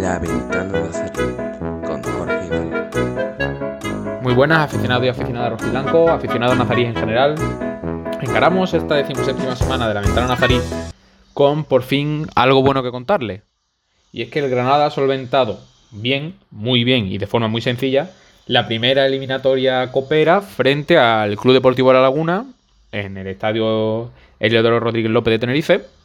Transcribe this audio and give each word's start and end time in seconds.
La 0.00 0.20
ventana 0.20 0.80
Nazarí 0.80 1.34
con 1.84 2.02
Jorge 2.04 2.46
Iván. 2.46 4.20
Muy 4.22 4.34
buenas, 4.34 4.58
aficionados 4.60 5.06
y 5.06 5.08
aficionadas 5.08 5.50
rojiblanco, 5.50 6.08
aficionados 6.08 6.56
nazaríes 6.56 6.90
en 6.90 6.94
general. 6.94 7.34
Encaramos 8.20 8.72
esta 8.74 8.94
decimoséptima 8.94 9.56
semana 9.56 9.88
de 9.88 9.94
la 9.94 10.02
ventana 10.02 10.28
nazarí 10.28 10.60
con 11.34 11.64
por 11.64 11.82
fin 11.82 12.28
algo 12.36 12.62
bueno 12.62 12.84
que 12.84 12.92
contarle. 12.92 13.42
Y 14.12 14.22
es 14.22 14.30
que 14.30 14.38
el 14.38 14.50
Granada 14.50 14.86
ha 14.86 14.90
solventado 14.90 15.58
bien, 15.90 16.36
muy 16.52 16.84
bien 16.84 17.08
y 17.08 17.18
de 17.18 17.26
forma 17.26 17.48
muy 17.48 17.60
sencilla 17.60 18.12
la 18.46 18.68
primera 18.68 19.04
eliminatoria 19.04 19.90
copera 19.90 20.42
frente 20.42 20.96
al 20.96 21.36
Club 21.36 21.54
Deportivo 21.54 21.92
La 21.92 22.02
Laguna 22.02 22.46
en 22.92 23.16
el 23.16 23.26
estadio 23.26 24.12
Eliodoro 24.38 24.78
Rodríguez 24.78 25.10
López 25.10 25.32
de 25.32 25.38
Tenerife 25.40 25.99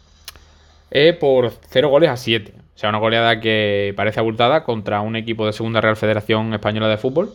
eh, 0.92 1.14
por 1.14 1.52
0 1.70 1.90
goles 1.90 2.10
a 2.10 2.18
7. 2.18 2.54
O 2.76 2.78
sea, 2.78 2.90
una 2.90 3.00
goleada 3.00 3.40
que 3.40 3.94
parece 3.96 4.20
abultada 4.20 4.64
contra 4.64 5.02
un 5.02 5.16
equipo 5.16 5.46
de 5.46 5.54
Segunda 5.54 5.82
Real 5.82 5.96
Federación 5.96 6.54
Española 6.54 6.90
de 6.90 6.98
Fútbol. 6.98 7.34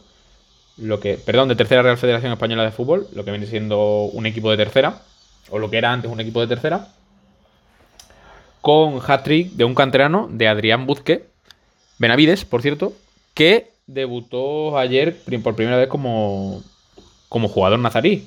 Lo 0.76 1.00
que, 1.00 1.14
perdón, 1.14 1.48
de 1.48 1.56
Tercera 1.56 1.82
Real 1.82 1.96
Federación 1.96 2.32
Española 2.32 2.64
de 2.64 2.70
Fútbol, 2.70 3.06
lo 3.14 3.24
que 3.24 3.30
viene 3.30 3.46
siendo 3.46 4.04
un 4.04 4.26
equipo 4.26 4.50
de 4.50 4.56
tercera, 4.56 5.02
o 5.50 5.58
lo 5.58 5.70
que 5.70 5.78
era 5.78 5.92
antes 5.92 6.10
un 6.10 6.20
equipo 6.20 6.40
de 6.40 6.46
tercera, 6.46 6.88
con 8.60 9.00
hat-trick 9.06 9.52
de 9.52 9.64
un 9.64 9.74
canterano 9.74 10.28
de 10.30 10.48
Adrián 10.48 10.86
Buzque, 10.86 11.24
Benavides, 11.98 12.44
por 12.44 12.62
cierto, 12.62 12.92
que 13.34 13.70
debutó 13.86 14.78
ayer 14.78 15.16
por 15.42 15.54
primera 15.54 15.76
vez 15.76 15.88
como, 15.88 16.62
como 17.28 17.48
jugador 17.48 17.78
nazarí. 17.78 18.26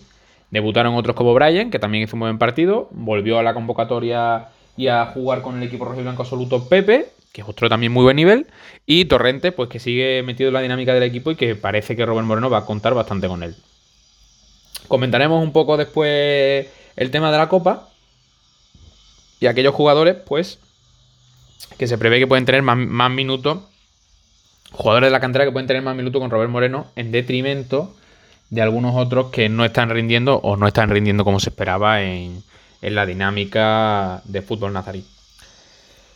Debutaron 0.51 0.95
otros 0.95 1.15
como 1.15 1.33
Brian, 1.33 1.71
que 1.71 1.79
también 1.79 2.03
hizo 2.03 2.15
un 2.15 2.21
buen 2.21 2.37
partido, 2.37 2.87
volvió 2.91 3.39
a 3.39 3.43
la 3.43 3.55
convocatoria 3.55 4.49
y 4.77 4.87
a 4.87 5.05
jugar 5.07 5.41
con 5.41 5.57
el 5.57 5.63
equipo 5.63 5.85
rojiblanco 5.85 6.23
absoluto 6.23 6.67
Pepe, 6.67 7.07
que 7.31 7.41
es 7.41 7.47
otro 7.47 7.69
también 7.69 7.91
muy 7.91 8.03
buen 8.03 8.15
nivel, 8.15 8.47
y 8.85 9.05
Torrente, 9.05 9.51
pues 9.51 9.69
que 9.69 9.79
sigue 9.79 10.21
metido 10.23 10.49
en 10.49 10.53
la 10.53 10.61
dinámica 10.61 10.93
del 10.93 11.03
equipo 11.03 11.31
y 11.31 11.35
que 11.35 11.55
parece 11.55 11.95
que 11.95 12.05
Robert 12.05 12.27
Moreno 12.27 12.49
va 12.49 12.59
a 12.59 12.65
contar 12.65 12.93
bastante 12.93 13.27
con 13.27 13.43
él. 13.43 13.55
Comentaremos 14.87 15.41
un 15.41 15.53
poco 15.53 15.77
después 15.77 16.67
el 16.95 17.11
tema 17.11 17.31
de 17.31 17.37
la 17.37 17.49
Copa 17.49 17.89
y 19.39 19.47
aquellos 19.47 19.73
jugadores, 19.73 20.15
pues, 20.15 20.59
que 21.77 21.87
se 21.87 21.97
prevé 21.97 22.19
que 22.19 22.27
pueden 22.27 22.45
tener 22.45 22.61
más, 22.61 22.77
más 22.77 23.11
minutos, 23.11 23.59
jugadores 24.71 25.07
de 25.07 25.11
la 25.11 25.19
cantera 25.19 25.45
que 25.45 25.51
pueden 25.51 25.67
tener 25.67 25.81
más 25.81 25.95
minutos 25.95 26.21
con 26.21 26.29
Robert 26.29 26.51
Moreno 26.51 26.87
en 26.95 27.11
detrimento 27.11 27.95
de 28.49 28.61
algunos 28.61 28.95
otros 28.95 29.31
que 29.31 29.49
no 29.49 29.65
están 29.65 29.89
rindiendo 29.89 30.37
o 30.37 30.57
no 30.57 30.67
están 30.67 30.89
rindiendo 30.89 31.23
como 31.23 31.39
se 31.39 31.49
esperaba 31.49 32.01
en, 32.03 32.43
en 32.83 32.95
la 32.95 33.05
dinámica 33.05 34.21
de 34.25 34.41
fútbol 34.41 34.73
nazarí. 34.73 35.05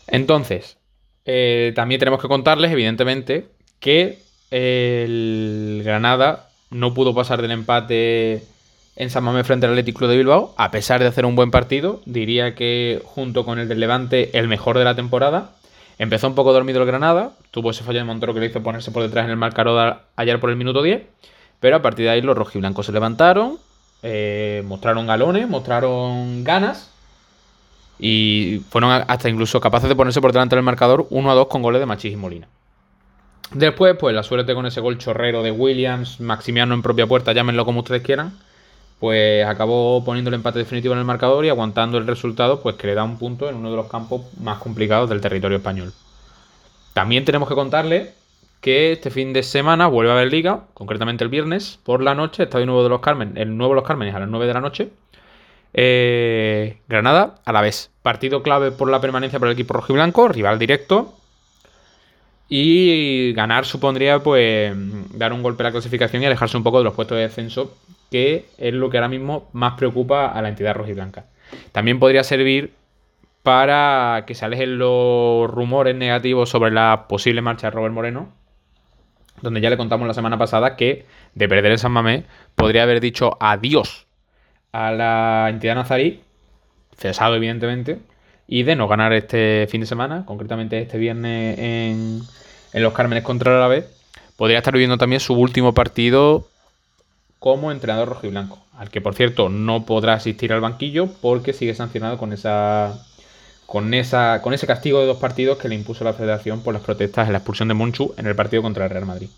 Entonces, 0.06 0.78
eh, 1.26 1.72
también 1.76 2.00
tenemos 2.00 2.22
que 2.22 2.28
contarles, 2.28 2.72
evidentemente, 2.72 3.48
que 3.80 4.20
el 4.52 5.82
Granada 5.84 6.50
no 6.70 6.94
pudo 6.94 7.16
pasar 7.16 7.42
del 7.42 7.52
empate 7.52 8.44
en 8.98 9.10
San 9.10 9.24
Mamés 9.24 9.48
frente 9.48 9.66
al 9.66 9.74
Atlético 9.74 10.00
Club 10.00 10.12
de 10.12 10.18
Bilbao, 10.18 10.54
a 10.58 10.72
pesar 10.72 11.00
de 11.00 11.08
hacer 11.08 11.26
un 11.26 11.36
buen 11.36 11.52
partido. 11.52 12.02
Diría 12.06 12.54
que 12.54 13.02
junto 13.06 13.46
con 13.46 13.60
el 13.60 13.68
del 13.68 13.80
Levante, 13.80 14.38
el 14.38 14.48
mejor 14.48 14.78
de 14.78 14.84
la 14.84 14.96
temporada. 14.96 15.52
Empezó 16.00 16.28
un 16.28 16.36
poco 16.36 16.54
dormido 16.54 16.80
el 16.80 16.86
Granada, 16.86 17.32
tuvo 17.50 17.72
ese 17.72 17.84
fallo 17.84 17.98
de 18.00 18.06
Montoro 18.06 18.34
que 18.34 18.40
le 18.40 18.46
hizo 18.48 18.62
ponerse 18.62 18.92
por 18.92 19.02
detrás 19.02 19.26
en 19.26 19.32
el 19.32 19.38
marcador 19.38 19.98
ayer 20.16 20.40
por 20.40 20.52
el 20.52 20.56
minuto 20.56 20.84
10, 20.84 21.02
pero 21.60 21.78
a 21.78 21.82
partir 21.82 22.06
de 22.06 22.12
ahí 22.12 22.22
los 22.22 22.38
rojiblancos 22.38 22.86
se 22.86 22.92
levantaron, 22.92 23.58
eh, 24.04 24.64
mostraron 24.66 25.08
galones, 25.08 25.48
mostraron 25.48 26.44
ganas 26.44 26.92
y 28.00 28.62
fueron 28.70 28.92
hasta 28.92 29.30
incluso 29.30 29.60
capaces 29.60 29.90
de 29.90 29.96
ponerse 29.96 30.22
por 30.22 30.32
delante 30.32 30.56
del 30.56 30.64
marcador 30.64 31.08
1 31.10 31.32
a 31.32 31.34
2 31.34 31.48
con 31.48 31.62
goles 31.62 31.80
de 31.80 31.86
Machis 31.86 32.14
y 32.14 32.16
Molina. 32.16 32.48
Después, 33.52 33.96
pues 33.98 34.14
la 34.14 34.24
suerte 34.24 34.54
con 34.54 34.66
ese 34.66 34.82
gol 34.82 34.98
chorrero 34.98 35.42
de 35.42 35.52
Williams, 35.52 36.20
Maximiano 36.20 36.74
en 36.74 36.82
propia 36.82 37.08
puerta, 37.08 37.32
llámenlo 37.32 37.66
como 37.66 37.80
ustedes 37.80 38.02
quieran, 38.02 38.38
pues 39.00 39.46
acabó 39.46 40.04
poniendo 40.04 40.30
el 40.30 40.36
empate 40.36 40.60
definitivo 40.60 40.94
en 40.94 41.00
el 41.00 41.06
marcador 41.06 41.46
y 41.46 41.50
aguantando 41.50 41.98
el 41.98 42.06
resultado, 42.06 42.62
pues 42.62 42.76
que 42.76 42.88
le 42.88 42.96
da 42.96 43.04
un 43.04 43.18
punto 43.18 43.48
en 43.50 43.56
uno 43.56 43.72
de 43.72 43.78
los 43.78 43.88
campos 43.88 44.22
más 44.40 44.60
complicados 44.60 45.10
del 45.10 45.22
territorio 45.22 45.58
español. 45.58 45.94
También 46.94 47.26
tenemos 47.26 47.48
que 47.48 47.56
contarle 47.56 48.14
que 48.62 48.92
este 48.92 49.12
fin 49.12 49.34
de 49.34 49.44
semana 49.44 49.88
vuelve 49.88 50.12
a 50.12 50.16
haber 50.16 50.32
liga, 50.32 50.66
concretamente 50.74 51.24
el 51.24 51.30
viernes 51.30 51.80
por 51.84 52.02
la 52.02 52.16
noche, 52.16 52.44
Estadio 52.44 52.66
Nuevo 52.66 52.84
de 52.84 52.90
los 52.90 53.02
Carmen, 53.02 53.34
el 53.38 53.56
Nuevo 53.56 53.74
de 53.74 53.82
los 53.82 53.88
Carmen 53.88 54.14
a 54.14 54.20
las 54.20 54.30
9 54.30 54.48
de 54.48 54.54
la 54.54 54.62
noche. 54.62 54.90
Eh, 55.74 56.80
Granada 56.88 57.36
a 57.46 57.52
la 57.52 57.62
vez. 57.62 57.92
Partido 58.02 58.42
clave 58.42 58.72
por 58.72 58.90
la 58.90 59.02
permanencia 59.02 59.40
para 59.40 59.52
el 59.52 59.56
equipo 59.56 59.74
rojiblanco, 59.74 60.28
rival 60.28 60.60
directo. 60.60 61.14
Y 62.50 63.34
ganar 63.34 63.66
supondría 63.66 64.20
pues 64.20 64.74
dar 65.14 65.34
un 65.34 65.44
golpe 65.44 65.64
a 65.64 65.66
la 65.66 65.72
clasificación 65.72 66.24
y 66.24 66.26
alejarse 66.26 66.56
un 66.56 66.64
poco 66.64 66.78
de 66.78 66.86
los 66.86 66.94
puestos 66.94 67.18
de 67.18 67.24
descenso, 67.24 67.76
que 68.10 68.46
es 68.58 68.74
lo 68.74 68.90
que 68.90 68.98
ahora 68.98 69.10
mismo 69.10 69.50
más 69.52 69.74
preocupa 69.74 70.28
a 70.28 70.42
la 70.42 70.50
entidad 70.50 70.74
rojiblanca. 70.74 71.26
También 71.74 72.00
podría 72.00 72.24
servir 72.24 72.74
para 73.44 74.24
que 74.26 74.34
se 74.34 74.46
alejen 74.46 74.78
los 74.78 75.50
rumores 75.50 75.96
negativos 75.96 76.50
sobre 76.50 76.72
la 76.72 77.06
posible 77.08 77.42
marcha 77.42 77.68
de 77.68 77.72
Robert 77.72 77.94
Moreno, 77.94 78.34
donde 79.42 79.62
ya 79.62 79.70
le 79.70 79.78
contamos 79.78 80.08
la 80.08 80.14
semana 80.14 80.38
pasada 80.38 80.76
que 80.76 81.06
de 81.36 81.48
perder 81.48 81.72
el 81.72 81.80
San 81.80 81.92
Mamés 81.92 82.24
podría 82.56 82.84
haber 82.84 83.00
dicho 83.00 83.38
adiós 83.40 84.08
a 84.72 84.92
la 84.92 85.48
entidad 85.50 85.76
nazarí, 85.76 86.22
cesado 86.98 87.36
evidentemente, 87.36 88.00
y 88.48 88.64
de 88.64 88.76
no 88.76 88.88
ganar 88.88 89.14
este 89.14 89.68
fin 89.70 89.82
de 89.82 89.88
semana, 89.88 90.26
concretamente 90.26 90.80
este 90.82 90.98
viernes 90.98 91.60
en, 91.60 92.22
en 92.74 92.84
los 92.84 92.94
Cármenes 92.94 93.24
contra 93.24 93.52
el 93.52 93.58
Alavés, 93.58 93.86
podría 94.38 94.60
estar 94.60 94.74
viviendo 94.74 94.98
también 94.98 95.20
su 95.20 95.34
último 95.34 95.74
partido 95.74 96.48
como 97.40 97.72
entrenador 97.72 98.10
rojiblanco, 98.10 98.60
al 98.78 98.90
que 98.90 99.02
por 99.02 99.16
cierto 99.16 99.50
no 99.50 99.86
podrá 99.86 100.14
asistir 100.14 100.54
al 100.54 100.62
banquillo 100.62 101.08
porque 101.22 101.54
sigue 101.54 101.76
sancionado 101.76 102.18
con 102.18 102.34
esa 102.34 103.04
con, 103.68 103.94
esa, 103.94 104.42
con 104.42 104.54
ese 104.54 104.66
castigo 104.66 105.02
de 105.02 105.06
dos 105.06 105.18
partidos 105.18 105.58
que 105.58 105.68
le 105.68 105.76
impuso 105.76 106.04
la 106.06 106.14
federación 106.14 106.62
por 106.62 106.74
las 106.74 106.82
protestas 106.82 107.28
en 107.28 107.34
la 107.34 107.40
expulsión 107.40 107.68
de 107.68 107.74
Monchu 107.74 108.14
en 108.18 108.26
el 108.26 108.34
partido 108.34 108.64
contra 108.64 108.86
el 108.86 108.90
Real 108.90 109.06
Madrid. 109.06 109.30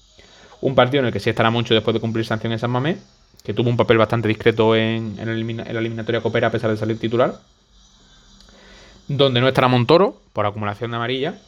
Un 0.61 0.75
partido 0.75 1.01
en 1.01 1.07
el 1.07 1.11
que 1.11 1.19
sí 1.19 1.31
estará 1.31 1.49
Monchu 1.49 1.73
después 1.73 1.95
de 1.95 1.99
cumplir 1.99 2.25
sanción 2.25 2.53
en 2.53 2.59
San 2.59 2.69
Mamés, 2.69 2.99
que 3.43 3.55
tuvo 3.55 3.71
un 3.71 3.77
papel 3.77 3.97
bastante 3.97 4.27
discreto 4.27 4.75
en, 4.75 5.15
la 5.17 5.79
eliminatoria 5.79 6.21
Copera 6.21 6.47
a 6.47 6.51
pesar 6.51 6.69
de 6.69 6.77
salir 6.77 6.99
titular. 6.99 7.39
Donde 9.07 9.41
no 9.41 9.47
estará 9.47 9.67
Montoro, 9.67 10.21
por 10.31 10.45
acumulación 10.45 10.91
de 10.91 10.97
amarilla. 10.97 11.39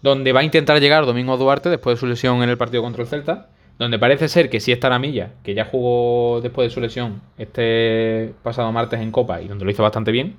Donde 0.00 0.32
va 0.32 0.40
a 0.40 0.44
intentar 0.44 0.80
llegar 0.80 1.04
Domingo 1.04 1.36
Duarte 1.36 1.68
después 1.68 1.96
de 1.96 2.00
su 2.00 2.06
lesión 2.06 2.42
en 2.42 2.48
el 2.48 2.56
partido 2.56 2.82
contra 2.82 3.02
el 3.02 3.08
Celta. 3.08 3.48
Donde 3.78 3.98
parece 3.98 4.28
ser 4.28 4.48
que 4.48 4.60
sí 4.60 4.72
estará 4.72 4.98
Milla, 4.98 5.32
que 5.44 5.52
ya 5.52 5.66
jugó 5.66 6.40
después 6.40 6.68
de 6.68 6.74
su 6.74 6.80
lesión 6.80 7.20
este 7.36 8.32
pasado 8.42 8.72
martes 8.72 9.00
en 9.00 9.10
Copa 9.10 9.42
y 9.42 9.48
donde 9.48 9.66
lo 9.66 9.70
hizo 9.70 9.82
bastante 9.82 10.10
bien 10.10 10.36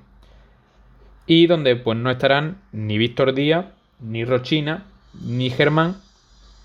y 1.26 1.46
donde 1.46 1.76
pues 1.76 1.98
no 1.98 2.10
estarán 2.10 2.58
ni 2.72 2.98
Víctor 2.98 3.34
Díaz, 3.34 3.66
ni 4.00 4.24
Rochina, 4.24 4.84
ni 5.22 5.50
Germán, 5.50 5.96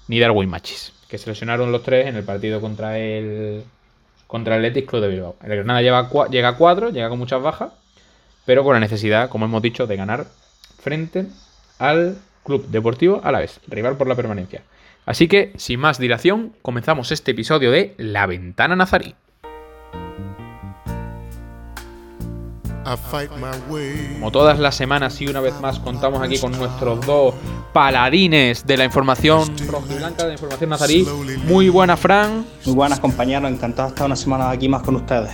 ni 0.08 0.20
Darwin 0.20 0.50
Machis, 0.50 0.94
que 1.08 1.18
se 1.18 1.30
lesionaron 1.30 1.72
los 1.72 1.84
tres 1.84 2.08
en 2.08 2.16
el 2.16 2.24
partido 2.24 2.62
contra 2.62 2.98
el 2.98 3.64
contra 4.28 4.56
el 4.56 4.66
Athletic 4.66 4.88
Club 4.88 5.02
de 5.02 5.08
Bilbao. 5.08 5.36
El 5.44 5.50
Granada 5.50 5.82
llega 5.82 6.50
a 6.50 6.56
cuatro, 6.56 6.92
llega 6.92 7.10
con 7.10 7.18
muchas 7.18 7.42
bajas, 7.42 7.72
pero 8.46 8.64
con 8.64 8.74
la 8.76 8.80
necesidad, 8.80 9.30
como 9.30 9.46
hemos 9.46 9.62
dicho, 9.62 9.88
de 9.88 9.96
ganar 9.96 10.28
frente 10.80 11.26
al 11.80 12.18
Club 12.44 12.68
Deportivo 12.68 13.22
a 13.24 13.32
la 13.32 13.40
vez, 13.40 13.60
rival 13.68 13.98
por 13.98 14.08
la 14.08 14.16
permanencia. 14.16 14.62
Así 15.06 15.28
que, 15.28 15.54
sin 15.58 15.80
más 15.80 15.98
dilación, 15.98 16.54
comenzamos 16.62 17.12
este 17.12 17.32
episodio 17.32 17.72
de 17.72 17.96
La 17.98 18.28
Ventana 18.28 18.76
Nazarí. 18.76 19.16
Como 24.14 24.32
todas 24.32 24.58
las 24.58 24.76
semanas 24.76 25.22
y 25.22 25.28
una 25.28 25.42
vez 25.42 25.54
más 25.62 25.80
contamos 25.80 26.22
aquí 26.24 26.40
con 26.40 26.52
nuestros 26.54 27.06
dos 27.06 27.36
paladines 27.72 28.66
de 28.66 28.78
la 28.78 28.86
información 28.86 29.56
blanca, 30.00 30.24
de 30.24 30.30
la 30.30 30.34
información 30.34 30.70
nazarí. 30.72 31.08
Muy 31.46 31.70
buena, 31.70 31.96
Fran. 31.96 32.46
Muy 32.66 32.76
buenas, 32.76 33.00
compañeros. 33.00 33.52
Encantado 33.52 33.90
de 33.90 33.94
estar 33.94 34.06
una 34.08 34.16
semana 34.16 34.50
aquí 34.50 34.68
más 34.68 34.82
con 34.82 34.96
ustedes. 34.96 35.32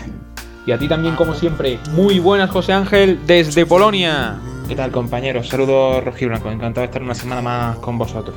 Y 0.66 0.72
a 0.72 0.78
ti 0.78 0.88
también, 0.88 1.16
como 1.16 1.34
siempre. 1.34 1.80
Muy 1.92 2.20
buenas, 2.20 2.50
José 2.50 2.74
Ángel, 2.74 3.20
desde 3.26 3.66
Polonia. 3.66 4.38
¿Qué 4.68 4.76
tal, 4.76 4.92
compañeros? 4.92 5.48
Saludos 5.48 6.04
rojiblanco. 6.04 6.50
Encantado 6.50 6.82
de 6.82 6.86
estar 6.88 7.04
una 7.04 7.16
semana 7.16 7.42
más 7.42 7.78
con 7.78 7.98
vosotros. 7.98 8.36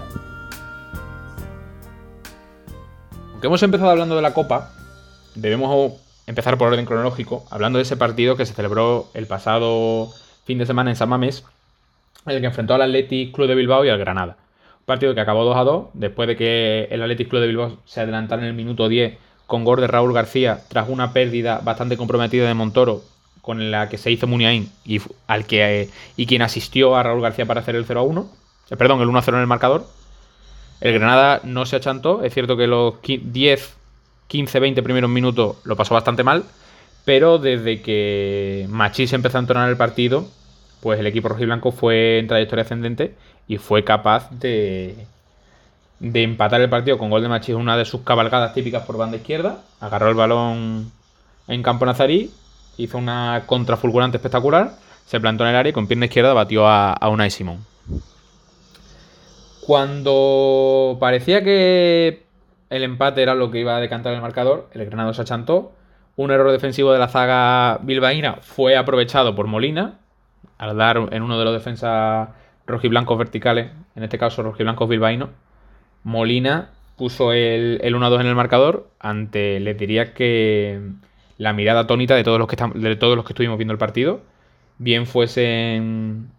Aunque 3.33 3.47
hemos 3.47 3.63
empezado 3.63 3.91
hablando 3.91 4.15
de 4.15 4.23
la 4.23 4.35
Copa, 4.35 4.71
debemos 5.35 5.93
empezar 6.29 6.59
por 6.59 6.69
orden 6.69 6.85
cronológico, 6.85 7.47
hablando 7.51 7.79
de 7.79 7.85
ese 7.85 7.97
partido 7.97 8.37
que 8.37 8.45
se 8.45 8.53
celebró 8.53 9.09
el 9.15 9.27
pasado 9.27 10.11
fin 10.45 10.59
de 10.59 10.67
semana 10.67 10.91
en 10.91 10.97
San 10.97 11.09
Mamés, 11.09 11.43
en 12.27 12.33
el 12.35 12.41
que 12.41 12.47
enfrentó 12.47 12.75
al 12.75 12.83
Athletic 12.83 13.35
Club 13.35 13.49
de 13.49 13.55
Bilbao 13.55 13.85
y 13.85 13.89
al 13.89 13.99
Granada. 13.99 14.37
Un 14.81 14.85
partido 14.85 15.15
que 15.15 15.23
acabó 15.23 15.45
2 15.45 15.57
a 15.57 15.65
2, 15.65 15.87
después 15.95 16.29
de 16.29 16.37
que 16.37 16.89
el 16.91 17.03
Athletic 17.03 17.29
Club 17.29 17.41
de 17.41 17.49
Bilbao 17.49 17.79
se 17.87 18.03
adelantara 18.03 18.43
en 18.43 18.49
el 18.49 18.55
minuto 18.55 18.89
10 18.89 19.17
con 19.47 19.65
gol 19.65 19.81
de 19.81 19.87
Raúl 19.87 20.13
García 20.13 20.61
tras 20.69 20.91
una 20.91 21.15
pérdida 21.15 21.61
bastante 21.65 21.97
comprometida 21.97 22.47
de 22.47 22.53
Montoro 22.53 23.03
con 23.41 23.71
la 23.71 23.89
que 23.89 23.97
se 23.97 24.11
hizo 24.11 24.27
Muniain 24.27 24.71
y 24.85 25.01
al 25.27 25.47
que 25.47 25.89
y 26.19 26.27
quien 26.27 26.43
asistió 26.43 26.97
a 26.97 27.03
Raúl 27.03 27.23
García 27.23 27.47
para 27.47 27.61
hacer 27.61 27.75
el 27.75 27.87
0 27.87 28.01
a 28.01 28.03
1. 28.03 28.31
Eh, 28.69 28.77
perdón, 28.77 29.01
el 29.01 29.09
1 29.09 29.19
a 29.19 29.23
0 29.23 29.39
en 29.39 29.41
el 29.41 29.47
marcador. 29.47 29.87
El 30.83 30.93
Granada 30.93 31.41
no 31.45 31.65
se 31.65 31.77
achantó. 31.77 32.23
Es 32.23 32.35
cierto 32.35 32.59
que 32.59 32.67
los 32.67 32.97
10, 33.03 33.77
15, 34.29 34.61
20 34.61 34.83
primeros 34.83 35.11
minutos 35.11 35.57
lo 35.65 35.77
pasó 35.77 35.95
bastante 35.95 36.23
mal. 36.23 36.45
Pero 37.05 37.39
desde 37.39 37.81
que 37.81 38.67
Machís 38.69 39.13
empezó 39.13 39.39
a 39.39 39.41
entonar 39.41 39.69
el 39.69 39.77
partido, 39.77 40.29
pues 40.81 41.01
el 41.01 41.07
equipo 41.07 41.29
rojiblanco 41.29 41.73
fue 41.73 42.19
en 42.19 42.27
trayectoria 42.29 42.65
ascendente 42.65 43.15
y 43.49 43.57
fue 43.57 43.83
capaz 43.83 44.31
de, 44.31 45.07
de 46.01 46.23
empatar 46.23 46.61
el 46.61 46.69
partido 46.69 46.99
con 46.99 47.09
gol 47.09 47.23
de 47.23 47.29
Machís, 47.29 47.55
una 47.57 47.77
de 47.77 47.87
sus 47.87 48.03
cabalgadas 48.03 48.53
típicas 48.53 48.85
por 48.85 48.99
banda 48.99 49.17
izquierda. 49.17 49.63
Agarró 49.81 50.11
el 50.11 50.15
balón 50.17 50.93
en 51.49 51.63
campo 51.63 51.87
nazarí, 51.87 52.31
hizo 52.77 52.99
una 52.99 53.45
contra 53.47 53.79
fulgurante 53.79 54.19
espectacular, 54.19 54.77
se 55.07 55.19
plantó 55.19 55.45
en 55.45 55.51
el 55.51 55.57
área 55.57 55.71
y 55.71 55.73
con 55.73 55.87
pierna 55.87 56.07
izquierda 56.07 56.35
batió 56.35 56.67
a, 56.67 56.93
a 56.93 57.09
Unai 57.09 57.31
Simón. 57.31 57.65
Cuando 59.67 60.99
parecía 61.01 61.43
que 61.43 62.28
el 62.71 62.83
empate 62.83 63.23
era 63.23 63.35
lo 63.35 63.51
que 63.51 63.61
iba 63.61 63.77
a 63.77 63.81
decantar 63.81 64.15
el 64.15 64.21
marcador, 64.21 64.69
el 64.73 64.85
Granado 64.87 65.15
se 65.15 65.23
achantó. 65.23 65.73
Un 66.17 66.31
error 66.33 66.51
defensivo 66.51 66.93
de 66.93 66.99
la 66.99 67.09
zaga 67.09 67.79
bilbaína 67.83 68.39
fue 68.41 68.77
aprovechado 68.77 69.35
por 69.35 69.47
Molina 69.47 69.99
al 70.59 70.77
dar 70.77 71.09
en 71.13 71.23
uno 71.23 71.39
de 71.39 71.45
los 71.45 71.55
defensas 71.55 72.31
rojiblancos 72.67 73.17
verticales, 73.17 73.71
en 73.95 74.03
este 74.03 74.19
caso 74.19 74.43
rojiblancos 74.43 74.89
bilbaínos 74.89 75.31
Molina 76.03 76.71
puso 76.97 77.33
el, 77.33 77.81
1-2 77.83 78.21
en 78.21 78.27
el 78.27 78.35
marcador 78.35 78.91
ante, 78.99 79.61
les 79.61 79.79
diría 79.79 80.15
que 80.15 80.81
la 81.37 81.53
mirada 81.53 81.81
atónita 81.81 82.15
de 82.17 82.25
todos 82.25 82.39
los 82.39 82.49
que, 82.49 82.57
de 82.75 82.97
todos 82.97 83.15
los 83.15 83.25
que 83.25 83.33
estuvimos 83.33 83.59
viendo 83.59 83.73
el 83.73 83.79
partido, 83.79 84.23
bien 84.79 85.07
fuesen 85.07 86.31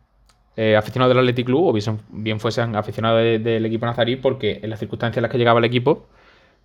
eh, 0.57 0.75
aficionados 0.75 1.11
del 1.11 1.19
Athletic 1.19 1.45
Club 1.45 1.67
o 1.67 1.73
bien, 2.09 2.39
fuesen 2.39 2.75
aficionados 2.75 3.21
del 3.21 3.65
equipo 3.65 3.85
nazarí, 3.85 4.17
porque 4.17 4.59
en 4.61 4.69
las 4.69 4.79
circunstancias 4.79 5.17
en 5.17 5.23
las 5.23 5.31
que 5.31 5.37
llegaba 5.37 5.59
el 5.59 5.65
equipo, 5.65 6.07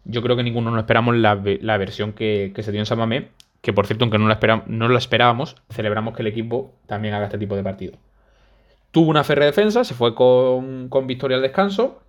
yo 0.04 0.22
creo 0.22 0.36
que 0.36 0.42
ninguno 0.42 0.70
nos 0.70 0.80
esperamos 0.80 1.16
la, 1.16 1.34
versión 1.34 2.12
que, 2.12 2.52
se 2.56 2.72
dio 2.72 2.80
en 2.80 2.86
San 2.86 2.98
Mamé, 2.98 3.28
que 3.60 3.72
por 3.72 3.86
cierto, 3.86 4.04
aunque 4.04 4.18
no 4.18 4.28
la, 4.28 4.64
no 4.66 4.88
la 4.88 4.98
esperábamos, 4.98 5.56
celebramos 5.70 6.14
que 6.14 6.22
el 6.22 6.28
equipo 6.28 6.74
también 6.86 7.14
haga 7.14 7.26
este 7.26 7.38
tipo 7.38 7.56
de 7.56 7.62
partido. 7.62 7.98
Tuvo 8.90 9.10
una 9.10 9.24
férrea 9.24 9.46
defensa, 9.46 9.84
se 9.84 9.94
fue 9.94 10.14
con, 10.14 10.88
con 10.88 11.06
victoria 11.06 11.36
al 11.36 11.42
descanso, 11.42 12.00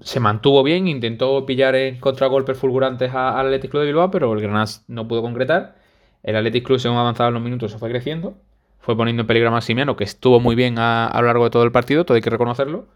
se 0.00 0.20
mantuvo 0.20 0.62
bien, 0.62 0.88
intentó 0.88 1.46
pillar 1.46 1.74
en 1.74 2.00
contragolpes 2.00 2.58
fulgurantes 2.58 3.14
al 3.14 3.46
Athletic 3.46 3.70
Club 3.70 3.82
de 3.82 3.86
Bilbao, 3.86 4.10
pero 4.10 4.32
el 4.32 4.40
Granada 4.40 4.66
no 4.88 5.08
pudo 5.08 5.22
concretar. 5.22 5.76
El 6.22 6.36
Athletic 6.36 6.66
Club, 6.66 6.78
según 6.78 6.98
avanzaban 6.98 7.34
los 7.34 7.42
minutos, 7.42 7.72
se 7.72 7.78
fue 7.78 7.88
creciendo. 7.90 8.36
Fue 8.80 8.96
poniendo 8.96 9.22
en 9.22 9.26
peligro 9.26 9.48
a 9.48 9.52
Maximiano, 9.52 9.96
que 9.96 10.04
estuvo 10.04 10.40
muy 10.40 10.54
bien 10.54 10.78
a, 10.78 11.10
lo 11.14 11.26
largo 11.26 11.44
de 11.44 11.50
todo 11.50 11.64
el 11.64 11.72
partido, 11.72 12.04
todo 12.04 12.16
hay 12.16 12.22
que 12.22 12.30
reconocerlo. 12.30 12.86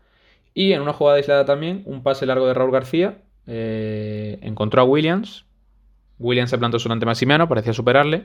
Y 0.54 0.72
en 0.72 0.82
una 0.82 0.92
jugada 0.92 1.18
aislada 1.18 1.44
también, 1.44 1.82
un 1.86 2.02
pase 2.02 2.26
largo 2.26 2.46
de 2.46 2.54
Raúl 2.54 2.70
García. 2.70 3.18
Eh, 3.46 4.38
encontró 4.42 4.82
a 4.82 4.84
Williams. 4.84 5.44
Williams 6.18 6.50
se 6.50 6.58
plantó 6.58 6.78
su 6.78 6.90
ante 6.90 7.06
Maximiano, 7.06 7.48
parecía 7.48 7.72
superarle. 7.72 8.24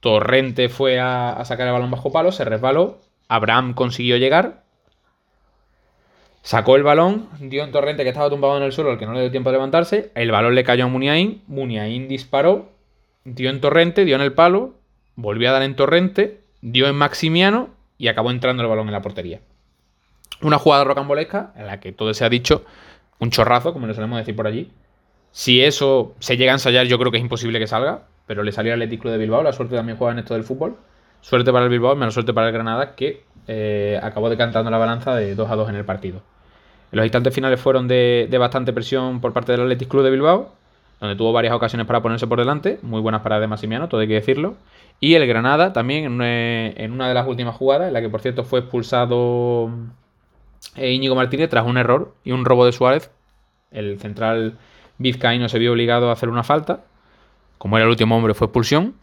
Torrente 0.00 0.68
fue 0.68 1.00
a, 1.00 1.32
a 1.32 1.44
sacar 1.44 1.66
el 1.66 1.72
balón 1.72 1.90
bajo 1.90 2.12
palo, 2.12 2.32
se 2.32 2.44
resbaló. 2.44 2.98
Abraham 3.28 3.74
consiguió 3.74 4.16
llegar, 4.16 4.62
Sacó 6.46 6.76
el 6.76 6.84
balón, 6.84 7.28
dio 7.40 7.64
en 7.64 7.72
Torrente 7.72 8.04
que 8.04 8.10
estaba 8.10 8.30
tumbado 8.30 8.56
en 8.56 8.62
el 8.62 8.70
suelo, 8.70 8.92
al 8.92 9.00
que 9.00 9.04
no 9.04 9.14
le 9.14 9.22
dio 9.22 9.32
tiempo 9.32 9.50
de 9.50 9.54
levantarse. 9.54 10.12
El 10.14 10.30
balón 10.30 10.54
le 10.54 10.62
cayó 10.62 10.84
a 10.84 10.86
Muniain. 10.86 11.42
Muniain 11.48 12.06
disparó, 12.06 12.70
dio 13.24 13.50
en 13.50 13.60
Torrente, 13.60 14.04
dio 14.04 14.14
en 14.14 14.22
el 14.22 14.32
palo, 14.32 14.74
volvió 15.16 15.48
a 15.48 15.52
dar 15.54 15.62
en 15.62 15.74
Torrente, 15.74 16.38
dio 16.60 16.86
en 16.86 16.94
Maximiano 16.94 17.70
y 17.98 18.06
acabó 18.06 18.30
entrando 18.30 18.62
el 18.62 18.68
balón 18.68 18.86
en 18.86 18.92
la 18.92 19.02
portería. 19.02 19.40
Una 20.40 20.56
jugada 20.56 20.84
rocambolesca 20.84 21.52
en 21.56 21.66
la 21.66 21.80
que 21.80 21.90
todo 21.90 22.14
se 22.14 22.24
ha 22.24 22.28
dicho, 22.28 22.64
un 23.18 23.30
chorrazo, 23.30 23.72
como 23.72 23.86
le 23.86 23.94
solemos 23.94 24.18
decir 24.18 24.36
por 24.36 24.46
allí. 24.46 24.70
Si 25.32 25.62
eso 25.62 26.14
se 26.18 26.36
llega 26.36 26.52
a 26.52 26.54
ensayar, 26.54 26.86
yo 26.86 26.98
creo 26.98 27.10
que 27.10 27.18
es 27.18 27.22
imposible 27.22 27.58
que 27.58 27.66
salga, 27.66 28.04
pero 28.26 28.42
le 28.42 28.52
salió 28.52 28.72
al 28.72 28.80
Atlético 28.80 29.10
de 29.10 29.18
Bilbao. 29.18 29.42
La 29.42 29.52
suerte 29.52 29.76
también 29.76 29.98
juega 29.98 30.12
en 30.12 30.18
esto 30.18 30.34
del 30.34 30.44
fútbol. 30.44 30.76
Suerte 31.20 31.52
para 31.52 31.64
el 31.64 31.70
Bilbao 31.70 31.96
menos 31.96 32.14
suerte 32.14 32.32
para 32.32 32.48
el 32.48 32.52
Granada, 32.52 32.94
que 32.94 33.24
eh, 33.48 33.98
acabó 34.02 34.30
decantando 34.30 34.70
la 34.70 34.78
balanza 34.78 35.14
de 35.14 35.34
2 35.34 35.50
a 35.50 35.56
2 35.56 35.68
en 35.70 35.76
el 35.76 35.84
partido. 35.84 36.22
Los 36.92 37.04
instantes 37.04 37.34
finales 37.34 37.60
fueron 37.60 37.88
de, 37.88 38.34
bastante 38.38 38.72
presión 38.72 39.20
por 39.20 39.32
parte 39.32 39.52
del 39.52 39.62
Athletic 39.62 39.88
Club 39.88 40.04
de 40.04 40.10
Bilbao, 40.10 40.52
donde 41.00 41.16
tuvo 41.16 41.32
varias 41.32 41.52
ocasiones 41.52 41.86
para 41.86 42.00
ponerse 42.00 42.26
por 42.26 42.38
delante, 42.38 42.78
muy 42.82 43.00
buenas 43.00 43.22
paradas 43.22 43.42
de 43.42 43.48
Massimiano, 43.48 43.88
todo 43.88 44.00
hay 44.00 44.08
que 44.08 44.14
decirlo. 44.14 44.54
Y 44.98 45.14
el 45.14 45.26
Granada 45.26 45.72
también 45.72 46.04
en 46.04 46.92
una, 46.92 47.08
de 47.08 47.14
las 47.14 47.26
últimas 47.26 47.54
jugadas, 47.54 47.88
en 47.88 47.92
la 47.92 48.00
que 48.00 48.08
por 48.08 48.20
cierto 48.20 48.44
fue 48.44 48.60
expulsado 48.60 49.70
eh, 50.74 50.92
Íñigo 50.92 51.14
Martínez 51.14 51.50
tras 51.50 51.66
un 51.66 51.78
error 51.78 52.14
y 52.24 52.32
un 52.32 52.44
robo 52.44 52.64
de 52.64 52.72
Suárez. 52.72 53.10
El 53.70 53.98
central 53.98 54.58
vizcaíno 54.98 55.48
se 55.48 55.58
vio 55.58 55.72
obligado 55.72 56.10
a 56.10 56.12
hacer 56.12 56.28
una 56.28 56.44
falta. 56.44 56.84
Como 57.58 57.76
era 57.76 57.84
el 57.84 57.90
último 57.90 58.16
hombre, 58.16 58.34
fue 58.34 58.46
expulsión. 58.46 58.94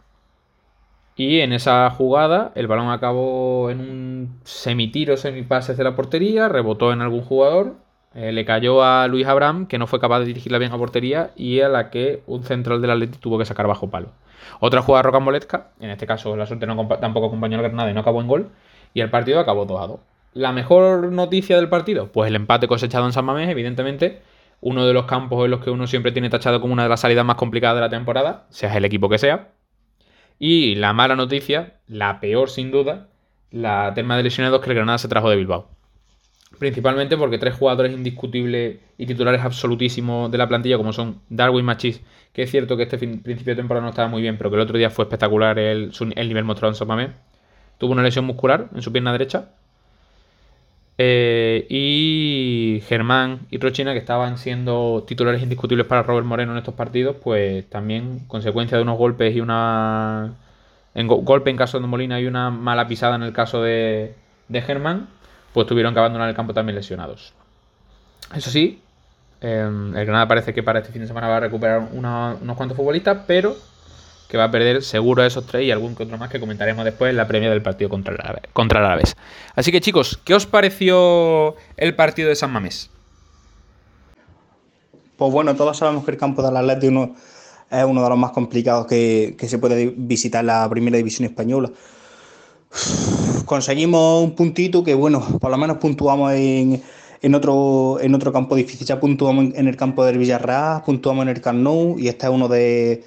Y 1.16 1.40
en 1.40 1.52
esa 1.52 1.88
jugada 1.90 2.52
el 2.54 2.66
balón 2.66 2.90
acabó 2.90 3.70
en 3.70 3.80
un 3.80 4.40
semitiro, 4.44 5.16
semipase 5.16 5.74
de 5.74 5.84
la 5.84 5.94
portería, 5.94 6.48
rebotó 6.48 6.92
en 6.92 7.02
algún 7.02 7.22
jugador 7.22 7.76
eh, 8.14 8.30
le 8.30 8.44
cayó 8.44 8.84
a 8.84 9.08
Luis 9.08 9.26
Abraham, 9.26 9.66
que 9.66 9.76
no 9.76 9.88
fue 9.88 9.98
capaz 9.98 10.20
de 10.20 10.26
dirigirla 10.26 10.58
bien 10.58 10.72
a 10.72 10.78
portería, 10.78 11.32
y 11.34 11.60
a 11.60 11.68
la 11.68 11.90
que 11.90 12.22
un 12.26 12.44
central 12.44 12.80
del 12.80 12.92
Atlético 12.92 13.18
tuvo 13.20 13.38
que 13.38 13.44
sacar 13.44 13.66
bajo 13.66 13.90
palo. 13.90 14.10
Otra 14.60 14.82
jugada 14.82 15.02
rocambolesca, 15.02 15.70
en 15.80 15.90
este 15.90 16.06
caso 16.06 16.36
la 16.36 16.46
suerte 16.46 16.66
no 16.66 16.86
tampoco 17.00 17.26
acompañó 17.26 17.56
al 17.56 17.64
Granada 17.64 17.90
y 17.90 17.94
no 17.94 18.00
acabó 18.00 18.20
en 18.20 18.28
gol, 18.28 18.50
y 18.94 19.00
el 19.00 19.10
partido 19.10 19.40
acabó 19.40 19.64
2 19.64 19.80
a 19.80 19.86
2. 19.88 20.00
¿La 20.34 20.52
mejor 20.52 21.12
noticia 21.12 21.56
del 21.56 21.68
partido? 21.68 22.12
Pues 22.12 22.28
el 22.28 22.36
empate 22.36 22.68
cosechado 22.68 23.06
en 23.06 23.12
San 23.12 23.24
Mamés, 23.24 23.48
evidentemente, 23.48 24.20
uno 24.60 24.86
de 24.86 24.92
los 24.92 25.06
campos 25.06 25.44
en 25.44 25.50
los 25.52 25.60
que 25.60 25.70
uno 25.70 25.86
siempre 25.86 26.12
tiene 26.12 26.28
tachado 26.28 26.60
como 26.60 26.72
una 26.72 26.82
de 26.82 26.88
las 26.88 27.00
salidas 27.00 27.24
más 27.24 27.36
complicadas 27.36 27.76
de 27.76 27.82
la 27.82 27.88
temporada, 27.88 28.46
sea 28.50 28.76
el 28.76 28.84
equipo 28.84 29.08
que 29.08 29.18
sea. 29.18 29.52
Y 30.38 30.74
la 30.74 30.92
mala 30.92 31.14
noticia, 31.16 31.74
la 31.86 32.18
peor 32.20 32.50
sin 32.50 32.70
duda, 32.70 33.08
la 33.50 33.92
tema 33.94 34.16
de 34.16 34.24
lesionados 34.24 34.60
que 34.60 34.70
el 34.70 34.74
Granada 34.74 34.98
se 34.98 35.08
trajo 35.08 35.30
de 35.30 35.36
Bilbao. 35.36 35.68
Principalmente 36.58 37.16
porque 37.16 37.38
tres 37.38 37.54
jugadores 37.54 37.92
indiscutibles 37.92 38.78
y 38.98 39.06
titulares 39.06 39.42
absolutísimos 39.42 40.30
de 40.30 40.38
la 40.38 40.48
plantilla, 40.48 40.76
como 40.76 40.92
son 40.92 41.20
Darwin 41.28 41.64
Machis, 41.64 42.00
que 42.32 42.42
es 42.42 42.50
cierto 42.50 42.76
que 42.76 42.84
este 42.84 42.98
principio 42.98 43.52
de 43.52 43.56
temporada 43.56 43.84
no 43.84 43.90
estaba 43.90 44.08
muy 44.08 44.22
bien, 44.22 44.36
pero 44.36 44.50
que 44.50 44.56
el 44.56 44.62
otro 44.62 44.78
día 44.78 44.90
fue 44.90 45.04
espectacular 45.04 45.58
el, 45.58 45.92
nivel 46.16 46.44
mostrado 46.44 46.72
en 46.72 46.76
Sopamé. 46.76 47.10
Tuvo 47.78 47.92
una 47.92 48.02
lesión 48.02 48.24
muscular 48.24 48.68
en 48.74 48.82
su 48.82 48.92
pierna 48.92 49.12
derecha. 49.12 49.50
Eh, 50.96 51.66
y 51.68 52.82
Germán 52.86 53.40
y 53.50 53.58
Rochina, 53.58 53.92
que 53.92 53.98
estaban 53.98 54.38
siendo 54.38 55.04
titulares 55.06 55.42
indiscutibles 55.42 55.86
para 55.86 56.02
Robert 56.02 56.26
Moreno 56.26 56.52
en 56.52 56.58
estos 56.58 56.74
partidos, 56.74 57.16
pues 57.22 57.68
también, 57.68 58.20
consecuencia 58.28 58.76
de 58.76 58.82
unos 58.82 58.98
golpes 58.98 59.34
y 59.34 59.40
una. 59.40 60.34
En 60.94 61.08
golpe 61.08 61.50
en 61.50 61.56
caso 61.56 61.80
de 61.80 61.86
Molina 61.88 62.20
y 62.20 62.26
una 62.26 62.50
mala 62.50 62.86
pisada 62.86 63.16
en 63.16 63.24
el 63.24 63.32
caso 63.32 63.60
de, 63.60 64.14
de 64.48 64.62
Germán, 64.62 65.08
pues 65.52 65.66
tuvieron 65.66 65.92
que 65.92 65.98
abandonar 65.98 66.28
el 66.28 66.36
campo 66.36 66.54
también 66.54 66.76
lesionados. 66.76 67.34
Eso 68.32 68.50
sí, 68.50 68.80
em, 69.40 69.96
el 69.96 70.04
Granada 70.06 70.28
parece 70.28 70.54
que 70.54 70.62
para 70.62 70.78
este 70.78 70.92
fin 70.92 71.02
de 71.02 71.08
semana 71.08 71.28
va 71.28 71.38
a 71.38 71.40
recuperar 71.40 71.88
unos 71.92 72.56
cuantos 72.56 72.76
futbolistas, 72.76 73.24
pero 73.26 73.56
que 74.28 74.36
va 74.36 74.44
a 74.44 74.50
perder 74.50 74.82
seguro 74.82 75.24
esos 75.24 75.46
tres 75.46 75.64
y 75.64 75.70
algún 75.70 75.94
que 75.94 76.04
otro 76.04 76.18
más 76.18 76.30
que 76.30 76.40
comentaremos 76.40 76.84
después 76.84 77.10
en 77.10 77.16
la 77.16 77.26
premia 77.26 77.50
del 77.50 77.62
partido 77.62 77.90
contra 77.90 78.14
el, 78.14 78.52
contra 78.52 78.80
el 78.80 78.86
Alavés. 78.86 79.16
Así 79.54 79.70
que 79.70 79.80
chicos, 79.80 80.18
¿qué 80.24 80.34
os 80.34 80.46
pareció 80.46 81.56
el 81.76 81.94
partido 81.94 82.28
de 82.28 82.36
San 82.36 82.52
Mamés? 82.52 82.90
Pues 85.16 85.32
bueno, 85.32 85.54
todos 85.54 85.76
sabemos 85.76 86.04
que 86.04 86.10
el 86.10 86.16
campo 86.16 86.42
de 86.42 86.50
la 86.50 86.78
uno, 86.88 87.14
es 87.70 87.84
uno 87.84 88.02
de 88.02 88.08
los 88.08 88.18
más 88.18 88.32
complicados 88.32 88.86
que, 88.86 89.36
que 89.38 89.48
se 89.48 89.58
puede 89.58 89.94
visitar 89.96 90.40
en 90.40 90.48
la 90.48 90.68
primera 90.68 90.96
división 90.96 91.28
española 91.28 91.70
conseguimos 93.44 94.24
un 94.24 94.34
puntito 94.34 94.82
que, 94.82 94.94
bueno, 94.94 95.24
por 95.40 95.50
lo 95.50 95.56
menos 95.56 95.78
puntuamos 95.78 96.32
en, 96.32 96.82
en, 97.22 97.34
otro, 97.34 97.98
en 98.00 98.14
otro 98.14 98.32
campo 98.32 98.56
difícil. 98.56 98.86
Ya 98.86 99.00
puntuamos 99.00 99.54
en, 99.54 99.68
el 99.68 99.76
campo 99.76 100.04
del 100.04 100.18
Villarreal, 100.18 100.82
puntuamos 100.84 101.22
en 101.22 101.28
el 101.28 101.40
Camp 101.40 101.66
y 101.98 102.08
este 102.08 102.26
es 102.26 102.32
uno 102.32 102.48
de, 102.48 103.04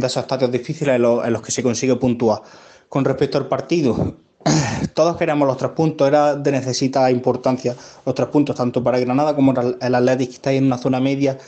de 0.00 0.06
esos 0.06 0.22
estadios 0.22 0.50
difíciles 0.52 0.96
en 0.96 1.02
los, 1.02 1.42
que 1.42 1.52
se 1.52 1.62
consigue 1.62 1.96
puntuar. 1.96 2.42
Con 2.88 3.04
respecto 3.04 3.38
al 3.38 3.48
partido, 3.48 4.16
todos 4.94 5.16
queríamos 5.16 5.48
los 5.48 5.56
tres 5.56 5.72
puntos, 5.72 6.06
era 6.06 6.36
de 6.36 6.52
necesita 6.52 7.10
importancia 7.10 7.74
los 8.04 8.14
tres 8.14 8.28
puntos, 8.28 8.56
tanto 8.56 8.82
para 8.82 8.98
Granada 8.98 9.34
como 9.34 9.52
el 9.52 9.94
Atlético, 9.94 10.30
que 10.30 10.36
está 10.36 10.50
ahí 10.50 10.58
en 10.58 10.66
una 10.66 10.78
zona 10.78 11.00
media 11.00 11.38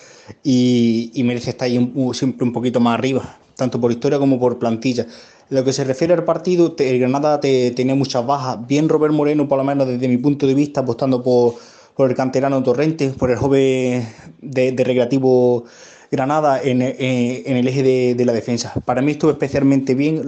y, 0.43 1.13
merece 1.25 1.51
estar 1.51 1.67
ahí 1.67 1.93
siempre 2.13 2.47
un 2.47 2.53
poquito 2.53 2.81
más 2.81 2.99
arriba, 2.99 3.39
tanto 3.57 3.81
por 3.81 3.93
historia 3.93 4.19
como 4.19 4.39
por 4.39 4.59
plantilla 4.59 5.07
lo 5.51 5.65
que 5.65 5.73
se 5.73 5.85
refiere 5.85 6.15
al 6.15 6.25
partido, 6.25 6.75
el 6.79 6.99
Granada 6.99 7.41
te, 7.41 7.71
tenía 7.71 7.95
muchas 7.95 8.27
bajas. 8.27 8.67
Bien 8.67 8.89
Robert 8.89 9.15
Moreno, 9.15 9.49
por 9.49 9.59
lo 9.59 9.65
menos 9.65 9.87
desde 9.87 10.09
mi 10.09 10.19
punto 10.19 10.47
de 10.47 10.55
vista, 10.55 10.81
apostando 10.81 11.23
por, 11.23 11.55
el 11.99 12.15
canterano 12.15 12.63
Torrente, 12.63 13.11
por 13.11 13.31
el 13.31 13.37
joven 13.37 14.07
de, 14.41 14.75
recreativo 14.77 15.65
Granada 16.11 16.61
en, 16.63 16.81
el 16.83 17.69
eje 17.69 18.15
de, 18.15 18.25
la 18.25 18.33
defensa. 18.33 18.73
Para 18.85 19.03
mí 19.03 19.13
estuvo 19.13 19.31
especialmente 19.31 19.95
bien 19.95 20.23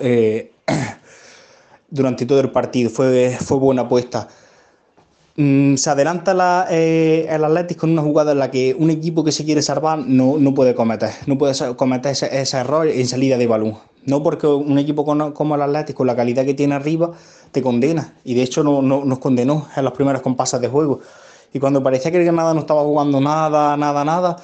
eh, 0.00 0.50
durante 1.90 2.24
todo 2.24 2.40
el 2.40 2.50
partido, 2.50 2.90
fue, 2.90 3.36
buena 3.50 3.82
apuesta. 3.82 4.28
Mm, 5.36 5.76
se 5.76 5.90
adelanta 5.90 6.34
la, 6.34 6.66
eh, 6.70 7.26
el 7.28 7.44
Atlético 7.44 7.82
con 7.82 7.90
una 7.90 8.02
jugada 8.02 8.32
en 8.32 8.38
la 8.38 8.50
que 8.50 8.74
un 8.78 8.90
equipo 8.90 9.22
que 9.22 9.32
se 9.32 9.44
quiere 9.44 9.62
salvar 9.62 9.98
no, 9.98 10.54
puede 10.54 10.74
cometer, 10.74 11.10
no 11.26 11.38
puede 11.38 11.54
cometer 11.76 12.12
ese, 12.12 12.56
error 12.56 12.88
en 12.88 13.06
salida 13.06 13.36
de 13.36 13.46
balón. 13.46 13.76
No 14.06 14.22
porque 14.22 14.46
un 14.46 14.78
equipo 14.78 15.04
como 15.04 15.54
el 15.54 15.62
Atlético, 15.62 15.98
con 15.98 16.06
la 16.06 16.16
calidad 16.16 16.46
que 16.46 16.54
tiene 16.54 16.74
arriba, 16.74 17.12
te 17.52 17.60
condena. 17.60 18.14
Y 18.24 18.34
de 18.34 18.42
hecho 18.42 18.64
no, 18.64 18.80
nos 18.80 19.18
condenó 19.18 19.68
en 19.76 19.84
los 19.84 19.92
primeros 19.92 20.22
compases 20.22 20.60
de 20.60 20.68
juego. 20.68 21.00
Y 21.52 21.58
cuando 21.58 21.82
parecía 21.82 22.10
que 22.10 22.18
el 22.18 22.24
Granada 22.24 22.54
no 22.54 22.60
estaba 22.60 22.82
jugando 22.82 23.20
nada, 23.20 23.76
nada, 23.76 24.04
nada, 24.04 24.36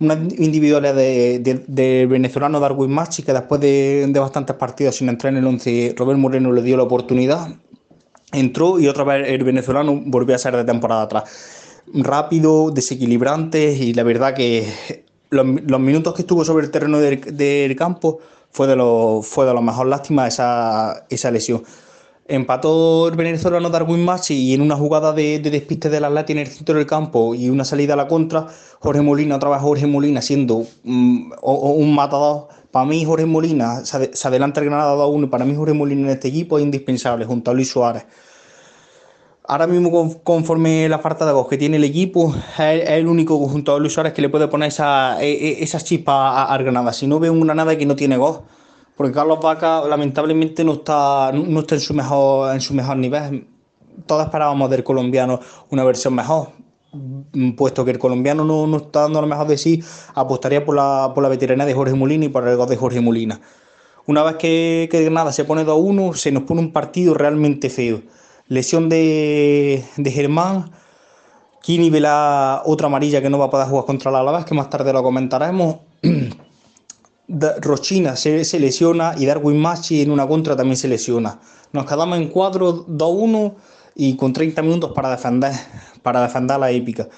una 0.00 0.14
individualidad 0.14 0.94
del 0.94 1.64
de, 1.66 2.06
venezolano 2.06 2.60
Darwin 2.60 2.90
Machi, 2.90 3.22
que 3.22 3.32
después 3.32 3.60
de, 3.60 4.06
de, 4.08 4.20
bastantes 4.20 4.56
partidos 4.56 4.96
sin 4.96 5.08
entrar 5.08 5.32
en 5.32 5.38
el 5.38 5.46
11, 5.46 5.94
Robert 5.96 6.18
Moreno 6.18 6.52
le 6.52 6.62
dio 6.62 6.76
la 6.76 6.84
oportunidad 6.84 7.48
entró 8.32 8.78
y 8.78 8.88
otra 8.88 9.04
vez 9.04 9.28
el 9.28 9.44
venezolano 9.44 10.00
volvió 10.04 10.34
a 10.34 10.38
ser 10.38 10.56
de 10.56 10.64
temporada 10.64 11.02
atrás. 11.02 11.82
Rápido, 11.94 12.70
desequilibrante 12.70 13.72
y 13.72 13.94
la 13.94 14.02
verdad 14.02 14.34
que 14.34 15.04
los, 15.30 15.46
minutos 15.80 16.14
que 16.14 16.22
estuvo 16.22 16.44
sobre 16.44 16.66
el 16.66 16.70
terreno 16.70 16.98
del, 16.98 17.76
campo 17.76 18.18
fue 18.50 18.66
de 18.66 18.76
lo 18.76 19.22
fue 19.22 19.46
de 19.46 19.54
lo 19.54 19.62
mejor 19.62 19.86
lástima 19.86 20.26
esa, 20.26 21.06
esa 21.08 21.30
lesión. 21.30 21.62
Empató 22.30 23.08
el 23.08 23.16
venezolano 23.16 23.70
Darwin 23.70 24.04
Machi 24.04 24.34
y 24.34 24.52
en 24.52 24.60
una 24.60 24.76
jugada 24.76 25.14
de, 25.14 25.38
despiste 25.38 25.88
del 25.88 26.04
Atleti 26.04 26.32
en 26.34 26.40
el 26.40 26.46
centro 26.46 26.74
del 26.74 26.84
campo 26.84 27.34
y 27.34 27.48
una 27.48 27.64
salida 27.64 27.94
a 27.94 27.96
la 27.96 28.06
contra, 28.06 28.46
Jorge 28.80 29.00
Molina, 29.00 29.36
otra 29.36 29.48
vez 29.48 29.62
Jorge 29.62 29.86
Molina 29.86 30.20
siendo 30.20 30.66
mm, 30.84 31.32
un 31.42 31.94
matador. 31.94 32.48
Para 32.70 32.84
mí 32.84 33.02
Jorge 33.02 33.24
Molina 33.24 33.82
se, 33.82 34.10
adelanta 34.28 34.60
el 34.60 34.66
Granada 34.66 34.94
2-1 34.94 35.30
para 35.30 35.46
mí 35.46 35.54
Jorge 35.56 35.72
Molina 35.72 36.02
en 36.02 36.10
este 36.10 36.28
equipo 36.28 36.58
es 36.58 36.64
indispensable 36.64 37.24
junto 37.24 37.50
a 37.50 37.54
Luis 37.54 37.70
Suárez. 37.70 38.04
Ahora 39.44 39.66
mismo 39.66 40.20
conforme 40.22 40.86
la 40.86 40.98
falta 40.98 41.24
de 41.24 41.32
voz 41.32 41.48
que 41.48 41.56
tiene 41.56 41.78
el 41.78 41.84
equipo, 41.84 42.34
es, 42.58 42.90
el 42.90 43.08
único 43.08 43.38
junto 43.48 43.74
a 43.74 43.78
Luis 43.78 43.94
Suárez 43.94 44.12
que 44.12 44.20
le 44.20 44.28
puede 44.28 44.48
poner 44.48 44.68
esa, 44.68 45.18
e, 45.22 45.30
e, 45.30 45.62
esa 45.62 45.80
chispa 45.80 46.44
al 46.44 46.62
Granada. 46.62 46.92
Si 46.92 47.06
no 47.06 47.18
veo 47.18 47.32
un 47.32 47.40
Granada 47.40 47.78
que 47.78 47.86
no 47.86 47.96
tiene 47.96 48.18
voz 48.18 48.42
porque 48.98 49.12
Carlos 49.12 49.38
Vaca 49.40 49.82
lamentablemente 49.86 50.64
no 50.64 50.72
está, 50.72 51.30
no 51.32 51.60
está 51.60 51.76
en, 51.76 51.80
su 51.80 51.94
mejor, 51.94 52.52
en 52.52 52.60
su 52.60 52.74
mejor 52.74 52.96
nivel. 52.96 53.46
Todos 54.06 54.24
esperábamos 54.24 54.68
del 54.70 54.82
colombiano 54.82 55.38
una 55.70 55.84
versión 55.84 56.16
mejor. 56.16 56.48
Puesto 57.56 57.84
que 57.84 57.92
el 57.92 57.98
colombiano 58.00 58.44
no, 58.44 58.66
no 58.66 58.78
está 58.78 59.02
dando 59.02 59.20
lo 59.20 59.28
mejor 59.28 59.46
de 59.46 59.56
sí, 59.56 59.84
apostaría 60.16 60.64
por 60.64 60.74
la, 60.74 61.12
por 61.14 61.22
la 61.22 61.28
veteranía 61.28 61.64
de 61.64 61.74
Jorge 61.74 61.94
Molina 61.94 62.24
y 62.24 62.28
por 62.28 62.48
el 62.48 62.56
gol 62.56 62.68
de 62.68 62.76
Jorge 62.76 63.00
Molina. 63.00 63.40
Una 64.06 64.24
vez 64.24 64.34
que, 64.34 64.88
que 64.90 65.32
se 65.32 65.44
pone 65.44 65.64
2-1, 65.64 66.14
se 66.14 66.32
nos 66.32 66.42
pone 66.42 66.60
un 66.60 66.72
partido 66.72 67.14
realmente 67.14 67.70
feo. 67.70 68.02
Lesión 68.48 68.88
de, 68.88 69.84
de 69.96 70.10
Germán. 70.10 70.72
Kini 71.62 71.88
ve 71.88 72.00
la 72.00 72.62
otra 72.64 72.88
amarilla 72.88 73.22
que 73.22 73.30
no 73.30 73.38
va 73.38 73.44
a 73.44 73.50
poder 73.50 73.68
jugar 73.68 73.84
contra 73.84 74.10
la 74.10 74.18
Alavés, 74.18 74.44
que 74.44 74.56
más 74.56 74.68
tarde 74.68 74.92
lo 74.92 75.04
comentaremos. 75.04 75.76
Rochina 77.28 78.16
se, 78.16 78.58
lesiona 78.58 79.14
y 79.18 79.26
Darwin 79.26 79.60
Machi 79.60 80.00
en 80.00 80.10
una 80.10 80.26
contra 80.26 80.56
también 80.56 80.76
se 80.76 80.88
lesiona. 80.88 81.38
Nos 81.72 81.84
quedamos 81.84 82.18
en 82.18 82.28
cuadro 82.28 82.86
2-1 82.86 83.54
y 83.94 84.16
con 84.16 84.32
30 84.32 84.62
minutos 84.62 84.92
para 84.94 85.10
defender, 85.10 85.52
para 86.02 86.22
defender 86.22 86.58
la 86.58 86.70
épica. 86.70 87.08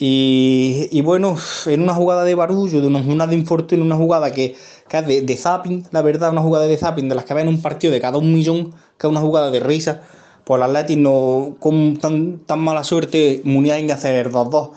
Y, 0.00 1.00
bueno, 1.02 1.36
en 1.66 1.82
una 1.82 1.92
jugada 1.92 2.22
de 2.22 2.36
barullo, 2.36 2.80
de 2.80 2.86
una, 2.86 3.26
de 3.26 3.34
infortunio, 3.34 3.84
una 3.84 3.96
jugada 3.96 4.30
que, 4.30 4.54
es 4.90 5.26
de, 5.26 5.36
zapping, 5.36 5.88
la 5.90 6.02
verdad, 6.02 6.30
una 6.30 6.40
jugada 6.40 6.66
de 6.66 6.76
zapping 6.76 7.08
de 7.08 7.16
las 7.16 7.24
que 7.24 7.34
ven 7.34 7.48
un 7.48 7.60
partido 7.60 7.92
de 7.92 8.00
cada 8.00 8.16
un 8.16 8.32
millón, 8.32 8.74
que 8.96 9.08
es 9.08 9.10
una 9.10 9.20
jugada 9.20 9.50
de 9.50 9.58
risa, 9.58 10.02
pues 10.44 10.58
el 10.58 10.62
Atleti 10.62 10.94
no, 10.94 11.56
con 11.58 11.96
tan, 11.96 12.38
tan 12.46 12.60
mala 12.60 12.84
suerte, 12.84 13.42
Muniain 13.44 13.88
de 13.88 13.92
hacer 13.92 14.30
2-2 14.30 14.70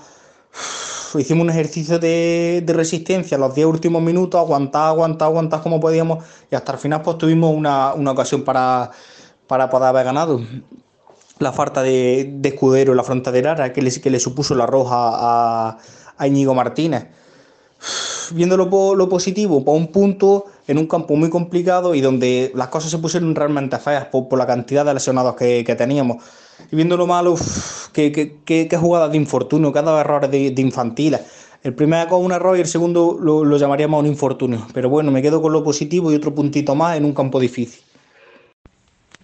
hicimos 1.19 1.43
un 1.43 1.49
ejercicio 1.49 1.99
de, 1.99 2.63
resistencia 2.67 3.37
los 3.37 3.53
10 3.53 3.67
últimos 3.67 4.01
minutos, 4.01 4.39
aguantar, 4.39 4.87
aguantar, 4.87 5.27
aguantar 5.27 5.61
como 5.61 5.79
podíamos 5.79 6.23
y 6.49 6.55
hasta 6.55 6.73
el 6.73 6.77
final 6.77 7.01
pues 7.01 7.17
tuvimos 7.17 7.55
una, 7.55 7.93
ocasión 7.93 8.43
para, 8.43 8.91
para 9.47 9.69
poder 9.69 9.89
haber 9.89 10.05
ganado. 10.05 10.41
La 11.39 11.51
falta 11.51 11.81
de, 11.81 12.39
escudero 12.43 12.93
en 12.93 12.97
la 12.97 13.03
frontera 13.03 13.73
que 13.73 13.81
le, 13.81 13.91
que 13.99 14.09
le 14.09 14.19
supuso 14.19 14.53
la 14.55 14.65
roja 14.65 14.95
a, 14.97 15.77
Íñigo 16.27 16.53
Martínez. 16.53 17.07
Viéndolo 18.31 18.69
por 18.69 18.95
lo 18.95 19.09
positivo, 19.09 19.65
por 19.65 19.75
un 19.75 19.87
punto 19.87 20.45
en 20.67 20.77
un 20.77 20.85
campo 20.85 21.15
muy 21.15 21.31
complicado 21.31 21.95
y 21.95 22.01
donde 22.01 22.51
las 22.53 22.67
cosas 22.67 22.91
se 22.91 22.99
pusieron 22.99 23.33
realmente 23.33 23.77
feas 23.79 24.05
por, 24.05 24.37
la 24.37 24.45
cantidad 24.45 24.85
de 24.85 24.93
lesionados 24.93 25.35
que, 25.35 25.75
teníamos. 25.75 26.23
Y 26.71 26.75
viendo 26.75 26.97
lo 26.97 27.05
malo, 27.05 27.35
qué, 27.93 28.11
qué, 28.45 28.77
jugadas 28.77 29.11
de 29.11 29.17
infortunio, 29.17 29.71
cada 29.73 29.99
error 29.99 30.29
de, 30.29 30.51
de 30.51 30.61
infantiles. 30.61 31.21
El 31.63 31.75
primero 31.75 32.07
con 32.09 32.23
un 32.25 32.31
error 32.31 32.57
y 32.57 32.61
el 32.61 32.67
segundo 32.67 33.17
lo, 33.21 33.43
lo 33.45 33.57
llamaríamos 33.57 33.99
un 33.99 34.07
infortunio. 34.07 34.65
Pero 34.73 34.89
bueno, 34.89 35.11
me 35.11 35.21
quedo 35.21 35.41
con 35.41 35.53
lo 35.53 35.63
positivo 35.63 36.11
y 36.11 36.15
otro 36.15 36.33
puntito 36.33 36.73
más 36.73 36.97
en 36.97 37.05
un 37.05 37.13
campo 37.13 37.39
difícil. 37.39 37.81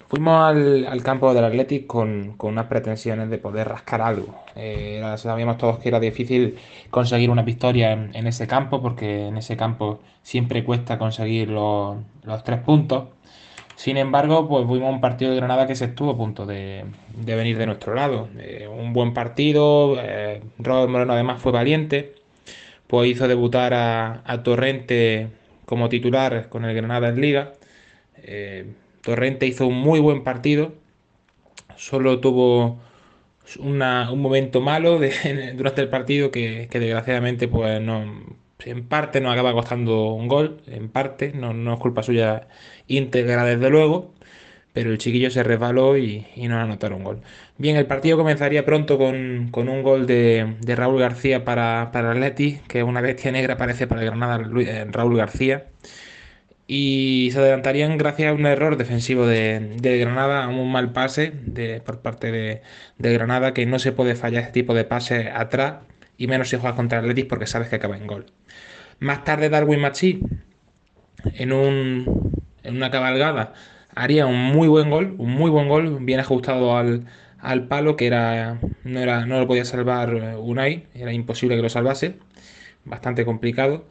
Fuimos 0.09 0.41
al, 0.41 1.03
campo 1.03 1.33
del 1.33 1.43
Athletic 1.43 1.85
con, 1.85 2.35
unas 2.39 2.67
pretensiones 2.67 3.29
de 3.29 3.39
poder 3.39 3.67
rascar 3.67 4.01
algo. 4.01 4.41
Eh, 4.55 5.03
sabíamos 5.17 5.57
todos 5.57 5.79
que 5.79 5.89
era 5.89 5.99
difícil 5.99 6.57
conseguir 6.89 7.29
una 7.29 7.41
victoria 7.41 7.91
en, 7.91 8.25
ese 8.25 8.47
campo, 8.47 8.81
porque 8.81 9.27
en 9.27 9.37
ese 9.37 9.57
campo 9.57 9.99
siempre 10.23 10.63
cuesta 10.63 10.97
conseguir 10.97 11.49
los, 11.49 11.97
tres 12.45 12.61
puntos. 12.61 13.09
Sin 13.77 13.97
embargo, 13.97 14.49
pues 14.49 14.65
fuimos 14.67 14.91
un 14.93 15.01
partido 15.01 15.31
de 15.31 15.37
Granada 15.37 15.67
que 15.67 15.75
se 15.75 15.85
estuvo 15.85 16.11
a 16.11 16.17
punto 16.17 16.45
de, 16.45 16.85
venir 17.15 17.57
de 17.57 17.67
nuestro 17.67 17.93
lado. 17.95 18.27
Eh, 18.39 18.67
un 18.67 18.91
buen 18.91 19.13
partido, 19.13 19.97
eh, 20.01 20.41
Robert 20.59 20.89
Moreno 20.89 21.13
además 21.13 21.41
fue 21.41 21.51
valiente, 21.53 22.15
pues 22.87 23.09
hizo 23.09 23.27
debutar 23.27 23.73
a, 23.73 24.23
a 24.25 24.43
Torrente 24.43 25.29
como 25.65 25.89
titular 25.89 26.49
con 26.49 26.65
el 26.65 26.75
Granada 26.75 27.09
en 27.09 27.21
Liga. 27.21 27.53
Torrente 29.01 29.47
hizo 29.47 29.67
un 29.67 29.77
muy 29.79 29.99
buen 30.01 30.23
partido, 30.23 30.73
solo 31.77 32.19
tuvo 32.19 32.79
un 33.59 34.21
momento 34.21 34.61
malo 34.61 34.99
durante 35.55 35.81
el 35.81 35.89
partido 35.89 36.31
que, 36.31 36.67
desgraciadamente 36.71 37.47
pues 37.47 37.81
no, 37.81 38.05
en 38.65 38.87
parte 38.87 39.21
nos 39.21 39.33
acaba 39.33 39.53
costando 39.53 40.13
un 40.13 40.27
gol, 40.27 40.61
en 40.67 40.89
parte, 40.89 41.31
no, 41.33 41.73
es 41.73 41.79
culpa 41.79 42.03
suya 42.03 42.47
íntegra 42.87 43.45
desde 43.45 43.69
luego, 43.69 44.13
pero 44.73 44.91
el 44.91 44.97
chiquillo 44.99 45.31
se 45.31 45.43
resbaló 45.43 45.97
y, 45.97 46.27
nos 46.37 46.63
anotaron 46.63 46.99
un 46.99 47.03
gol. 47.05 47.21
Bien, 47.57 47.77
el 47.77 47.87
partido 47.87 48.17
comenzaría 48.17 48.65
pronto 48.65 48.97
con, 48.97 49.51
un 49.53 49.83
gol 49.83 50.07
de, 50.07 50.55
Raúl 50.75 50.99
García 50.99 51.43
para, 51.45 51.91
para 51.91 52.11
Atleti, 52.11 52.59
que 52.67 52.79
es 52.79 52.85
una 52.85 53.01
bestia 53.01 53.31
negra 53.31 53.57
parece 53.57 53.87
para 53.87 54.01
el 54.01 54.07
Granada 54.07 54.41
eh, 54.61 54.85
Raúl 54.91 55.17
García 55.17 55.67
y 56.67 57.29
se 57.31 57.39
adelantarían 57.39 57.97
gracias 57.97 58.29
a 58.31 58.33
un 58.33 58.45
error 58.45 58.77
defensivo 58.77 59.25
de, 59.25 59.77
Granada, 59.81 60.43
a 60.43 60.49
un 60.49 60.71
mal 60.71 60.91
pase 60.91 61.31
de, 61.45 61.81
por 61.81 62.01
parte 62.01 62.31
de, 62.31 62.61
Granada, 63.13 63.53
que 63.53 63.65
no 63.65 63.79
se 63.79 63.93
puede 63.93 64.15
fallar 64.15 64.43
este 64.43 64.53
tipo 64.53 64.73
de 64.73 64.83
pase 64.83 65.29
atrás, 65.29 65.77
y 66.17 66.27
menos 66.27 66.49
si 66.49 66.57
juegas 66.57 66.75
contra 66.75 66.99
Atletis 66.99 67.25
porque 67.25 67.47
sabes 67.47 67.69
que 67.69 67.75
acaba 67.77 67.97
en 67.97 68.07
gol. 68.07 68.25
Más 68.99 69.23
tarde 69.23 69.49
Darwin 69.49 69.79
Machi, 69.79 70.21
en, 71.33 71.53
un, 71.53 72.31
en 72.63 72.75
una 72.75 72.91
cabalgada, 72.91 73.53
haría 73.95 74.25
un 74.27 74.41
muy 74.41 74.67
buen 74.67 74.89
gol, 74.89 75.15
un 75.17 75.31
muy 75.31 75.49
buen 75.51 75.67
gol, 75.67 75.99
bien 76.01 76.19
ajustado 76.19 76.77
al, 76.77 77.05
al 77.39 77.67
palo, 77.67 77.95
que 77.95 78.07
era 78.07 78.59
no, 78.83 78.99
era, 78.99 79.25
no 79.25 79.39
lo 79.39 79.47
podía 79.47 79.65
salvar 79.65 80.13
Unai, 80.39 80.87
era 80.93 81.13
imposible 81.13 81.55
que 81.55 81.61
lo 81.61 81.69
salvase, 81.69 82.17
bastante 82.85 83.25
complicado 83.25 83.85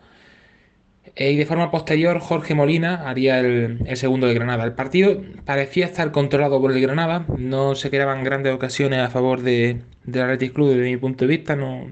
eh, 1.16 1.32
y 1.32 1.37
de 1.37 1.46
forma 1.46 1.70
posterior, 1.70 2.20
Jorge 2.20 2.54
Molina 2.54 3.08
haría 3.08 3.40
el, 3.40 3.96
segundo 3.96 4.26
de 4.26 4.35
Granada. 4.35 4.64
El 4.64 4.75
partido 4.75 5.23
parecía 5.46 5.87
estar 5.87 6.12
controlado 6.12 6.61
por 6.61 6.73
el 6.73 6.80
Granada, 6.80 7.25
no 7.38 7.75
se 7.75 7.90
quedaban 7.90 8.23
grandes 8.23 8.52
ocasiones 8.54 9.00
a 9.00 9.08
favor 9.08 9.40
de, 9.40 9.80
del 10.04 10.23
Athletic 10.23 10.52
Club 10.52 10.68
desde 10.68 10.82
mi 10.82 10.99
punto 10.99 11.25
de 11.25 11.37
vista, 11.37 11.56
no, 11.56 11.87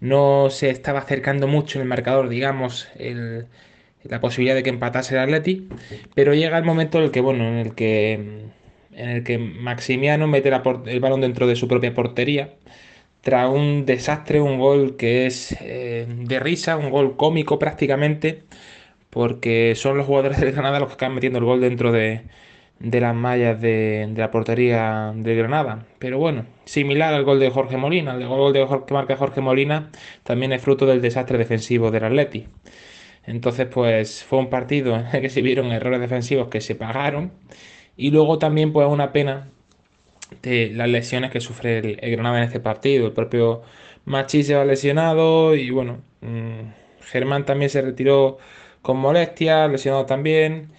no 0.00 0.48
se 0.50 0.70
estaba 0.70 1.00
acercando 1.00 1.46
mucho 1.46 1.78
el 1.78 1.86
marcador, 1.86 2.30
digamos, 2.30 2.88
la 4.04 4.20
posibilidad 4.20 4.54
de 4.54 4.62
que 4.62 4.70
empatase 4.70 5.14
el 5.14 5.20
Athletic, 5.20 5.64
pero 6.14 6.32
llega 6.32 6.56
el 6.56 6.64
momento 6.64 6.98
en 6.98 7.04
el 7.04 7.10
que, 7.10 7.20
bueno, 7.20 7.46
en 7.46 7.56
el 7.56 7.74
que, 7.74 8.12
en 8.92 9.08
el 9.10 9.24
que 9.24 9.36
Maximiano 9.36 10.26
mete 10.26 10.50
el 10.86 11.00
balón 11.00 11.20
dentro 11.20 11.46
de 11.46 11.54
su 11.56 11.68
propia 11.68 11.92
portería 11.92 12.54
tras 13.22 13.50
un 13.50 13.86
desastre, 13.86 14.40
un 14.40 14.58
gol 14.58 14.96
que 14.96 15.26
es 15.26 15.56
eh, 15.60 16.06
de 16.08 16.40
risa, 16.40 16.76
un 16.76 16.90
gol 16.90 17.16
cómico 17.16 17.58
prácticamente, 17.58 18.44
porque 19.10 19.74
son 19.76 19.96
los 19.98 20.06
jugadores 20.06 20.40
del 20.40 20.54
Canadá 20.54 20.80
los 20.80 20.88
que 20.88 20.94
están 20.94 21.14
metiendo 21.14 21.38
el 21.38 21.44
gol 21.46 21.60
dentro 21.60 21.92
de, 21.92 22.24
de 22.78 23.00
las 23.00 23.14
mallas 23.14 23.60
de, 23.60 24.12
la 24.16 24.30
portería 24.30 25.12
de 25.14 25.34
Granada. 25.34 25.86
Pero 25.98 26.18
bueno, 26.18 26.46
similar 26.64 27.14
al 27.14 27.24
gol 27.24 27.40
de 27.40 27.50
Jorge 27.50 27.76
Molina. 27.76 28.14
El 28.14 28.26
gol 28.28 28.52
de 28.52 28.64
Jorge, 28.66 28.86
que 28.86 28.94
marca 28.94 29.16
Jorge 29.16 29.40
Molina 29.40 29.90
también 30.22 30.52
es 30.52 30.62
fruto 30.62 30.86
del 30.86 31.02
desastre 31.02 31.38
defensivo 31.38 31.90
del 31.90 32.04
Atleti. 32.04 32.46
Entonces, 33.26 33.66
pues 33.68 34.24
fue 34.24 34.38
un 34.38 34.50
partido 34.50 34.96
en 34.96 35.06
el 35.12 35.20
que 35.22 35.30
se 35.30 35.42
vieron 35.42 35.72
errores 35.72 36.00
defensivos 36.00 36.48
que 36.48 36.60
se 36.60 36.74
pagaron. 36.74 37.32
Y 37.96 38.10
luego 38.10 38.38
también, 38.38 38.72
pues, 38.72 38.88
una 38.88 39.12
pena 39.12 39.50
de 40.42 40.70
las 40.74 40.88
lesiones 40.88 41.30
que 41.30 41.40
sufre 41.40 41.78
el, 41.78 42.10
Granada 42.12 42.38
en 42.38 42.44
este 42.44 42.60
partido. 42.60 43.06
El 43.06 43.12
propio 43.12 43.62
Machi 44.04 44.42
se 44.44 44.54
va 44.54 44.64
lesionado 44.64 45.54
y 45.56 45.70
bueno, 45.70 46.02
mm, 46.20 46.70
Germán 47.02 47.44
también 47.46 47.70
se 47.70 47.82
retiró 47.82 48.38
con 48.82 48.98
molestias, 48.98 49.70
lesionado 49.70 50.06
también. 50.06 50.70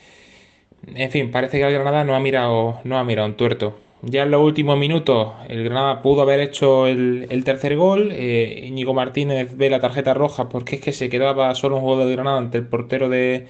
En 0.96 1.12
fin, 1.12 1.32
parece 1.32 1.60
que 1.60 1.68
el 1.68 1.74
Granada 1.74 2.04
no 2.04 2.16
ha 2.16 2.20
mirado, 2.20 2.80
no 2.84 2.98
ha 2.98 3.04
mirado 3.04 3.28
un 3.28 3.36
tuerto. 3.38 3.80
Ya 4.02 4.24
en 4.24 4.32
los 4.32 4.42
últimos 4.42 4.78
minutos 4.78 5.34
el 5.50 5.64
Granada 5.66 6.02
pudo 6.02 6.22
haber 6.22 6.40
hecho 6.40 6.88
el, 6.88 7.44
tercer 7.44 7.76
gol. 7.76 8.12
Eh, 8.14 8.64
Íñigo 8.68 8.94
Martínez 8.94 9.56
ve 9.58 9.70
la 9.70 9.82
tarjeta 9.82 10.14
roja 10.14 10.48
porque 10.50 10.76
es 10.78 10.82
que 10.82 10.94
se 10.94 11.10
quedaba 11.10 11.54
solo 11.56 11.76
un 11.78 11.82
juego 11.84 12.06
de 12.06 12.14
Granada 12.14 12.38
ante 12.38 12.58
el 12.58 12.68
portero 12.68 13.10
de, 13.10 13.48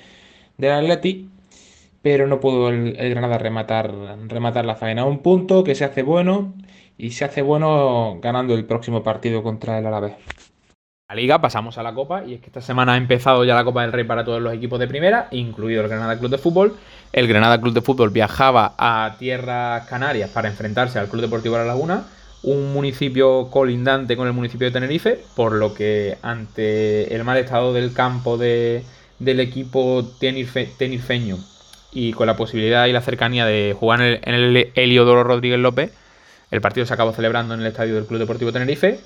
del 0.58 0.72
Atleti. 0.72 1.30
Pero 2.02 2.28
no 2.28 2.40
pudo 2.40 2.70
el, 2.70 2.94
Granada 2.94 3.38
rematar, 3.38 3.94
rematar 4.28 4.66
la 4.66 4.76
faena. 4.76 5.06
Un 5.06 5.20
punto 5.20 5.64
que 5.64 5.76
se 5.76 5.86
hace 5.86 6.04
bueno 6.04 6.54
y 6.98 7.12
se 7.12 7.26
hace 7.26 7.42
bueno 7.42 8.20
ganando 8.22 8.54
el 8.54 8.66
próximo 8.66 9.04
partido 9.04 9.44
contra 9.44 9.80
el 9.80 9.86
Alavés. 9.86 10.14
La 11.10 11.16
liga 11.16 11.42
pasamos 11.42 11.78
a 11.80 11.84
la 11.84 11.96
Copa 11.96 12.24
y 12.24 12.36
es 12.36 12.40
que 12.40 12.48
esta 12.48 12.62
semana 12.62 12.94
ha 12.94 12.98
empezado 12.98 13.44
ya 13.44 13.56
la 13.56 13.64
Copa 13.64 13.82
del 13.82 13.92
Rey 13.92 14.04
para 14.04 14.24
todos 14.24 14.40
los 14.40 14.54
equipos 14.54 14.80
de 14.80 14.88
primera, 14.88 15.28
incluido 15.32 15.82
el 15.82 15.88
Granada 15.88 16.20
Club 16.20 16.30
de 16.30 16.38
Fútbol. 16.38 16.78
El 17.12 17.28
Granada 17.28 17.60
Club 17.60 17.74
de 17.74 17.82
Fútbol 17.82 18.12
viajaba 18.12 18.76
a 18.78 19.16
Tierras 19.18 19.88
Canarias 19.88 20.30
para 20.30 20.50
enfrentarse 20.50 21.00
al 21.00 21.08
Club 21.08 21.24
Deportivo 21.24 21.58
La 21.58 21.66
Laguna, 21.66 22.06
un 22.44 22.72
municipio 22.74 23.50
colindante 23.50 24.16
con 24.16 24.28
el 24.28 24.34
municipio 24.34 24.68
de 24.68 24.72
Tenerife, 24.72 25.20
por 25.36 25.54
lo 25.54 25.74
que 25.74 26.20
ante 26.22 27.16
el 27.16 27.24
mal 27.24 27.40
estado 27.40 27.74
del 27.74 27.92
campo 27.92 28.38
del 28.38 28.84
equipo 29.20 30.06
tenirfeño 30.20 31.40
y 31.92 32.14
con 32.14 32.28
la 32.28 32.36
posibilidad 32.36 32.86
y 32.86 32.94
la 32.94 33.02
cercanía 33.02 33.46
de 33.46 33.76
jugar 33.78 34.02
en 34.02 34.34
el, 34.34 34.72
Heliodoro 34.76 35.24
Rodríguez 35.24 35.60
López, 35.60 35.92
el 36.52 36.62
partido 36.62 36.86
se 36.86 36.94
acabó 36.94 37.14
celebrando 37.14 37.54
en 37.54 37.62
el 37.62 37.68
estadio 37.68 37.96
del 37.96 38.06
Club 38.06 38.20
Deportivo 38.20 38.52
Tenerife. 38.52 39.00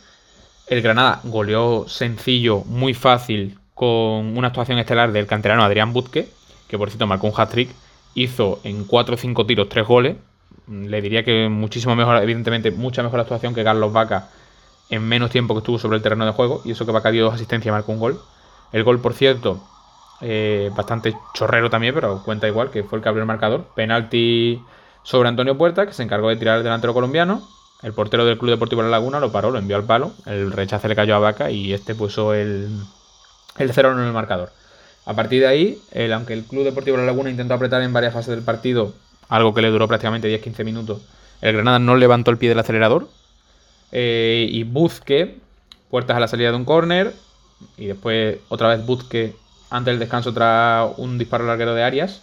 El 0.67 0.81
Granada 0.81 1.19
goleó 1.23 1.87
sencillo, 1.87 2.63
muy 2.65 2.93
fácil, 2.93 3.57
con 3.73 4.37
una 4.37 4.47
actuación 4.47 4.79
estelar 4.79 5.11
del 5.11 5.27
canterano 5.27 5.63
Adrián 5.63 5.93
Butke, 5.93 6.27
que 6.67 6.77
por 6.77 6.89
cierto 6.89 7.07
marcó 7.07 7.27
un 7.27 7.33
hat-trick 7.35 7.69
hizo 8.15 8.59
en 8.63 8.85
4 8.85 9.15
o 9.15 9.17
5 9.17 9.45
tiros 9.45 9.69
3 9.69 9.85
goles. 9.85 10.15
Le 10.67 11.01
diría 11.01 11.23
que 11.23 11.49
muchísimo 11.49 11.95
mejor, 11.95 12.21
evidentemente, 12.21 12.71
mucha 12.71 13.03
mejor 13.03 13.19
actuación 13.19 13.53
que 13.53 13.63
Carlos 13.63 13.91
Vaca 13.91 14.29
en 14.89 15.03
menos 15.03 15.31
tiempo 15.31 15.53
que 15.53 15.59
estuvo 15.59 15.79
sobre 15.79 15.97
el 15.97 16.03
terreno 16.03 16.25
de 16.25 16.31
juego. 16.31 16.61
Y 16.63 16.71
eso 16.71 16.85
que 16.85 16.91
Vaca 16.91 17.11
dio 17.11 17.25
dos 17.25 17.33
asistencias 17.33 17.67
y 17.67 17.71
marcó 17.71 17.91
un 17.91 17.99
gol. 17.99 18.21
El 18.71 18.83
gol, 18.83 18.99
por 18.99 19.13
cierto, 19.13 19.61
eh, 20.21 20.71
bastante 20.75 21.15
chorrero 21.33 21.69
también, 21.69 21.93
pero 21.93 22.23
cuenta 22.23 22.47
igual, 22.47 22.69
que 22.69 22.83
fue 22.83 22.97
el 22.97 23.03
que 23.03 23.09
abrió 23.09 23.23
el 23.23 23.27
marcador. 23.27 23.65
Penalti 23.75 24.61
sobre 25.03 25.29
Antonio 25.29 25.57
Puerta, 25.57 25.85
que 25.85 25.93
se 25.93 26.03
encargó 26.03 26.29
de 26.29 26.35
tirar 26.35 26.57
el 26.57 26.63
delantero 26.63 26.93
colombiano. 26.93 27.47
El 27.81 27.93
portero 27.93 28.25
del 28.25 28.37
Club 28.37 28.51
Deportivo 28.51 28.81
de 28.81 28.89
La 28.89 28.97
Laguna 28.97 29.19
lo 29.19 29.31
paró, 29.31 29.51
lo 29.51 29.59
envió 29.59 29.75
al 29.75 29.83
palo. 29.83 30.13
El 30.25 30.51
rechace 30.51 30.87
le 30.87 30.95
cayó 30.95 31.15
a 31.15 31.19
Vaca 31.19 31.51
y 31.51 31.73
este 31.73 31.95
puso 31.95 32.33
el, 32.33 32.69
el 33.57 33.73
0 33.73 33.91
en 33.91 33.99
el 33.99 34.13
marcador. 34.13 34.51
A 35.05 35.13
partir 35.13 35.41
de 35.41 35.47
ahí, 35.47 35.81
aunque 36.13 36.33
el 36.33 36.45
Club 36.45 36.63
Deportivo 36.63 36.95
La 36.95 37.03
Laguna 37.03 37.29
intentó 37.29 37.55
apretar 37.55 37.81
en 37.81 37.91
varias 37.91 38.13
fases 38.13 38.33
del 38.33 38.45
partido, 38.45 38.93
algo 39.27 39.53
que 39.53 39.61
le 39.61 39.69
duró 39.69 39.87
prácticamente 39.89 40.29
10-15 40.29 40.63
minutos, 40.63 41.01
el 41.41 41.55
Granada 41.55 41.77
no 41.77 41.97
levantó 41.97 42.31
el 42.31 42.37
pie 42.37 42.47
del 42.47 42.59
acelerador. 42.59 43.09
Eh, 43.91 44.47
y 44.49 44.63
Buzque, 44.63 45.39
puertas 45.89 46.15
a 46.15 46.21
la 46.21 46.29
salida 46.29 46.51
de 46.51 46.55
un 46.55 46.63
córner. 46.63 47.13
Y 47.77 47.87
después 47.87 48.37
otra 48.47 48.69
vez 48.69 48.85
Buzque, 48.85 49.35
antes 49.73 49.91
del 49.91 49.99
descanso, 49.99 50.33
tras 50.33 50.91
un 50.97 51.17
disparo 51.17 51.45
larguero 51.45 51.73
de 51.73 51.83
Arias. 51.83 52.21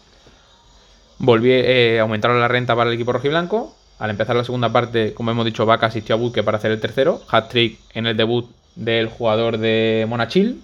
Volvió 1.18 1.52
eh, 1.52 1.98
a 1.98 2.02
aumentar 2.02 2.30
la 2.30 2.46
renta 2.46 2.76
para 2.76 2.88
el 2.88 2.94
equipo 2.94 3.12
rojiblanco. 3.12 3.74
Al 3.98 4.08
empezar 4.08 4.36
la 4.36 4.44
segunda 4.44 4.72
parte, 4.72 5.12
como 5.14 5.32
hemos 5.32 5.44
dicho, 5.44 5.66
Vaca 5.66 5.86
asistió 5.86 6.14
a 6.14 6.18
Buzque 6.18 6.44
para 6.44 6.58
hacer 6.58 6.70
el 6.70 6.80
tercero. 6.80 7.20
Hat-trick 7.28 7.78
en 7.92 8.06
el 8.06 8.16
debut 8.16 8.48
del 8.76 9.08
jugador 9.08 9.58
de 9.58 10.06
Monachil, 10.08 10.62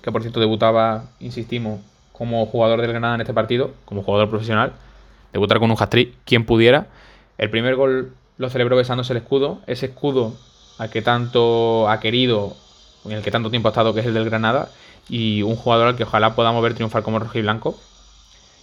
que 0.00 0.12
por 0.12 0.22
cierto 0.22 0.38
debutaba, 0.38 1.10
insistimos, 1.18 1.80
como 2.12 2.46
jugador 2.46 2.80
del 2.80 2.90
Granada 2.90 3.16
en 3.16 3.20
este 3.22 3.34
partido, 3.34 3.72
como 3.84 4.04
jugador 4.04 4.30
profesional, 4.30 4.72
debutar 5.32 5.58
con 5.58 5.70
un 5.70 5.76
hat-trick, 5.78 6.14
quien 6.24 6.46
pudiera. 6.46 6.86
El 7.36 7.50
primer 7.50 7.74
gol 7.74 8.14
lo 8.38 8.48
celebró 8.48 8.76
besándose 8.76 9.12
el 9.12 9.18
escudo, 9.18 9.60
ese 9.66 9.86
escudo 9.86 10.34
al 10.78 10.88
que 10.88 11.02
tanto 11.02 11.88
ha 11.90 12.00
querido, 12.00 12.56
en 13.08 13.12
el 13.18 13.22
que 13.22 13.30
tanto 13.30 13.50
tiempo 13.50 13.68
ha 13.68 13.72
estado, 13.72 13.94
que 13.94 14.00
es 14.00 14.06
el 14.06 14.14
del 14.14 14.24
Granada, 14.24 14.68
y 15.08 15.42
un 15.42 15.56
jugador 15.56 15.88
al 15.88 15.96
que 15.96 16.04
ojalá 16.04 16.34
podamos 16.34 16.62
ver 16.62 16.74
triunfar 16.74 17.02
como 17.02 17.18
rojo 17.18 17.38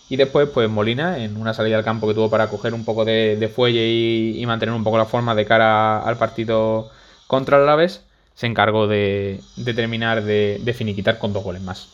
y 0.10 0.16
después, 0.16 0.50
pues 0.50 0.70
Molina, 0.70 1.18
en 1.18 1.38
una 1.38 1.54
salida 1.54 1.78
al 1.78 1.84
campo 1.84 2.08
que 2.08 2.14
tuvo 2.14 2.30
para 2.30 2.48
coger 2.48 2.74
un 2.74 2.86
poco 2.86 3.06
de, 3.06 3.52
fuelle 3.54 3.90
y, 3.90 4.46
mantener 4.46 4.76
un 4.76 4.84
poco 4.84 4.98
la 4.98 5.06
forma 5.06 5.34
de 5.34 5.46
cara 5.46 6.00
al 6.00 6.18
partido 6.18 6.92
contra 7.28 7.58
el 7.58 7.64
Alavés, 7.64 8.04
se 8.36 8.48
encargó 8.48 8.88
de, 8.88 9.42
terminar 9.76 10.24
de, 10.24 10.76
finiquitar 10.78 11.18
con 11.18 11.34
dos 11.34 11.44
goles 11.44 11.62
más. 11.62 11.88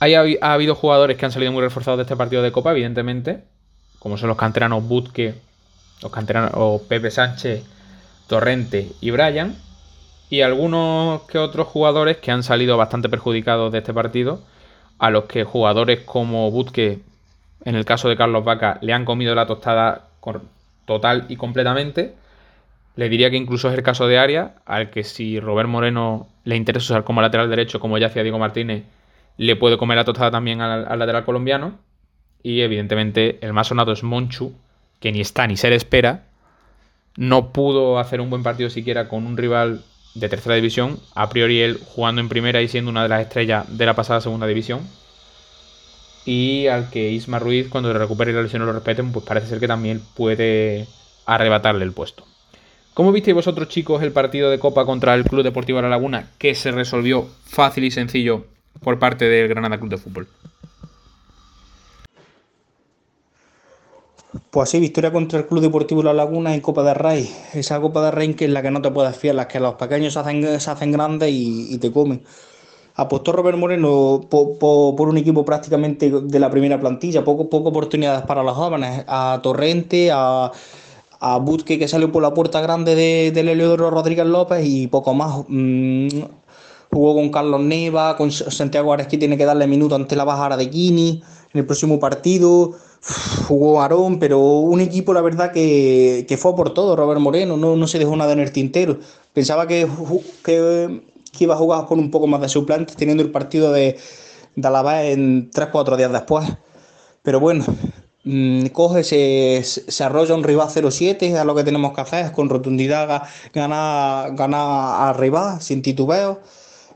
Hay, 0.00 0.14
ha, 0.14 0.52
habido 0.52 0.74
jugadores 0.74 1.16
que 1.16 1.24
han 1.24 1.32
salido 1.32 1.52
muy 1.52 1.62
reforzados 1.62 1.98
de 1.98 2.02
este 2.02 2.16
partido 2.16 2.42
de 2.42 2.50
Copa, 2.50 2.72
evidentemente, 2.72 3.44
como 3.98 4.18
son 4.18 4.28
los 4.28 4.36
canteranos 4.36 4.82
Butke, 4.86 5.36
los 6.02 6.10
canteranos 6.10 6.82
Pepe 6.82 7.10
Sánchez, 7.12 7.62
Torrente 8.26 8.90
y 9.00 9.10
Brian, 9.12 9.56
y 10.32 10.40
algunos 10.40 11.24
que 11.24 11.36
otros 11.36 11.66
jugadores 11.66 12.16
que 12.16 12.30
han 12.30 12.42
salido 12.42 12.78
bastante 12.78 13.10
perjudicados 13.10 13.70
de 13.70 13.78
este 13.80 13.92
partido, 13.92 14.40
a 14.98 15.10
los 15.10 15.24
que 15.24 15.44
jugadores 15.44 16.00
como 16.06 16.50
Butke, 16.50 17.00
en 17.66 17.74
el 17.74 17.84
caso 17.84 18.08
de 18.08 18.16
Carlos 18.16 18.42
Vaca, 18.42 18.78
le 18.80 18.94
han 18.94 19.04
comido 19.04 19.34
la 19.34 19.46
tostada 19.46 20.08
total 20.86 21.26
y 21.28 21.36
completamente, 21.36 22.14
le 22.96 23.10
diría 23.10 23.30
que 23.30 23.36
incluso 23.36 23.68
es 23.68 23.74
el 23.74 23.82
caso 23.82 24.08
de 24.08 24.18
Arias, 24.18 24.52
al 24.64 24.88
que 24.88 25.04
si 25.04 25.38
Robert 25.38 25.68
Moreno 25.68 26.28
le 26.44 26.56
interesa 26.56 26.94
usar 26.94 27.04
como 27.04 27.20
lateral 27.20 27.50
derecho, 27.50 27.78
como 27.78 27.98
ya 27.98 28.06
hacía 28.06 28.22
Diego 28.22 28.38
Martínez, 28.38 28.84
le 29.36 29.54
puede 29.56 29.76
comer 29.76 29.98
la 29.98 30.06
tostada 30.06 30.30
también 30.30 30.62
al, 30.62 30.98
lateral 30.98 31.26
colombiano. 31.26 31.78
Y 32.42 32.62
evidentemente 32.62 33.38
el 33.42 33.52
más 33.52 33.66
sonado 33.66 33.92
es 33.92 34.02
Monchu, 34.02 34.54
que 34.98 35.12
ni 35.12 35.20
está 35.20 35.46
ni 35.46 35.58
se 35.58 35.68
le 35.68 35.76
espera. 35.76 36.22
No 37.18 37.52
pudo 37.52 37.98
hacer 37.98 38.22
un 38.22 38.30
buen 38.30 38.42
partido 38.42 38.70
siquiera 38.70 39.08
con 39.08 39.26
un 39.26 39.36
rival 39.36 39.82
de 40.14 40.28
tercera 40.28 40.54
división. 40.54 40.98
A 41.14 41.28
priori 41.28 41.60
él 41.60 41.80
jugando 41.84 42.20
en 42.20 42.28
primera 42.28 42.60
y 42.62 42.68
siendo 42.68 42.90
una 42.90 43.02
de 43.02 43.08
las 43.08 43.22
estrellas 43.22 43.66
de 43.68 43.86
la 43.86 43.94
pasada 43.94 44.20
segunda 44.20 44.46
división. 44.46 44.80
Y 46.24 46.68
al 46.68 46.90
que 46.90 47.10
Isma 47.10 47.38
Ruiz, 47.38 47.68
cuando 47.68 47.92
le 47.92 47.98
recupere 47.98 48.32
la 48.32 48.42
lesión 48.42 48.64
lo 48.64 48.72
respeten, 48.72 49.12
pues 49.12 49.24
parece 49.24 49.48
ser 49.48 49.60
que 49.60 49.68
también 49.68 50.00
puede 50.14 50.86
arrebatarle 51.26 51.84
el 51.84 51.92
puesto. 51.92 52.24
¿Cómo 52.94 53.10
visteis 53.10 53.34
vosotros, 53.34 53.68
chicos, 53.68 54.02
el 54.02 54.12
partido 54.12 54.50
de 54.50 54.58
Copa 54.58 54.84
contra 54.84 55.14
el 55.14 55.24
Club 55.24 55.42
Deportivo 55.42 55.78
de 55.78 55.84
La 55.84 55.88
Laguna, 55.88 56.28
que 56.38 56.54
se 56.54 56.70
resolvió 56.70 57.26
fácil 57.44 57.84
y 57.84 57.90
sencillo 57.90 58.44
por 58.80 58.98
parte 58.98 59.24
del 59.24 59.48
Granada 59.48 59.78
Club 59.78 59.90
de 59.90 59.96
Fútbol? 59.96 60.28
Pues 64.50 64.70
sí, 64.70 64.80
victoria 64.80 65.12
contra 65.12 65.40
el 65.40 65.46
Club 65.46 65.60
Deportivo 65.60 66.02
La 66.02 66.14
Laguna 66.14 66.54
en 66.54 66.62
Copa 66.62 66.82
de 66.82 66.94
Rey. 66.94 67.30
Esa 67.52 67.80
Copa 67.82 68.02
de 68.02 68.10
Rey 68.10 68.32
que 68.32 68.46
es 68.46 68.50
la 68.50 68.62
que 68.62 68.70
no 68.70 68.80
te 68.80 68.90
puedes 68.90 69.14
fiar, 69.14 69.34
las 69.34 69.46
que 69.46 69.60
los 69.60 69.74
pequeños 69.74 70.14
se 70.14 70.20
hacen, 70.20 70.58
se 70.58 70.70
hacen 70.70 70.90
grandes 70.90 71.30
y, 71.30 71.76
te 71.78 71.92
comen. 71.92 72.22
Apostó 72.94 73.32
Robert 73.32 73.58
Moreno 73.58 74.22
por, 74.30 75.08
un 75.08 75.18
equipo 75.18 75.44
prácticamente 75.44 76.10
de 76.10 76.38
la 76.38 76.50
primera 76.50 76.80
plantilla, 76.80 77.24
poco, 77.24 77.42
oportunidades 77.56 78.24
para 78.24 78.42
los 78.42 78.56
jóvenes, 78.56 79.04
a 79.06 79.40
Torrente, 79.42 80.10
a, 80.12 80.50
a 81.20 81.44
que 81.66 81.88
salió 81.88 82.10
por 82.10 82.22
la 82.22 82.32
puerta 82.32 82.62
grande 82.62 82.94
de, 82.94 83.32
del 83.32 83.48
Eleodoro 83.48 83.90
Rodríguez 83.90 84.26
López 84.26 84.64
y 84.64 84.86
poco 84.86 85.12
más. 85.12 85.44
Mm, 85.48 86.08
jugó 86.90 87.14
con 87.14 87.30
Carlos 87.30 87.60
Neva, 87.60 88.16
con 88.16 88.30
Santiago 88.30 88.92
Ares 88.94 89.08
que 89.08 89.18
tiene 89.18 89.36
que 89.36 89.44
darle 89.44 89.66
minuto 89.66 89.94
ante 89.94 90.16
la 90.16 90.24
bajada 90.24 90.56
de 90.56 90.70
Kini 90.70 91.22
en 91.52 91.58
el 91.60 91.66
próximo 91.66 91.98
partido. 92.00 92.74
Jugó 93.48 93.82
Aarón, 93.82 94.18
pero 94.18 94.38
un 94.40 94.80
equipo, 94.80 95.12
la 95.12 95.20
verdad, 95.20 95.52
que, 95.52 96.36
fue 96.38 96.54
por 96.54 96.72
todo. 96.74 96.96
Robert 96.96 97.20
Moreno 97.20 97.56
no, 97.56 97.76
no 97.76 97.86
se 97.86 97.98
dejó 97.98 98.16
nada 98.16 98.32
en 98.32 98.40
el 98.40 98.52
tintero. 98.52 98.98
Pensaba 99.32 99.66
que, 99.66 99.88
que, 100.44 101.02
iba 101.38 101.54
a 101.54 101.58
jugar 101.58 101.86
con 101.86 101.98
un 101.98 102.10
poco 102.10 102.26
más 102.26 102.40
de 102.40 102.48
suplentes, 102.48 102.96
teniendo 102.96 103.22
el 103.22 103.30
partido 103.30 103.72
de, 103.72 103.98
de 104.54 104.68
Alaba 104.68 105.04
en 105.04 105.50
3-4 105.50 105.96
días 105.96 106.12
después. 106.12 106.48
Pero 107.22 107.40
bueno, 107.40 107.64
Mm, 108.24 108.66
coge, 108.68 109.02
se, 109.02 109.62
se, 109.64 110.04
arrolla 110.04 110.36
un 110.36 110.44
rival 110.44 110.68
0-7, 110.68 111.34
a 111.36 111.44
lo 111.44 111.56
que 111.56 111.64
tenemos 111.64 111.92
que 111.92 112.02
hacer 112.02 112.26
es 112.26 112.30
con 112.30 112.48
rotundidad 112.48 113.24
ganar, 113.52 114.36
ganar 114.36 115.08
arriba 115.08 115.60
sin 115.60 115.82
titubeo 115.82 116.40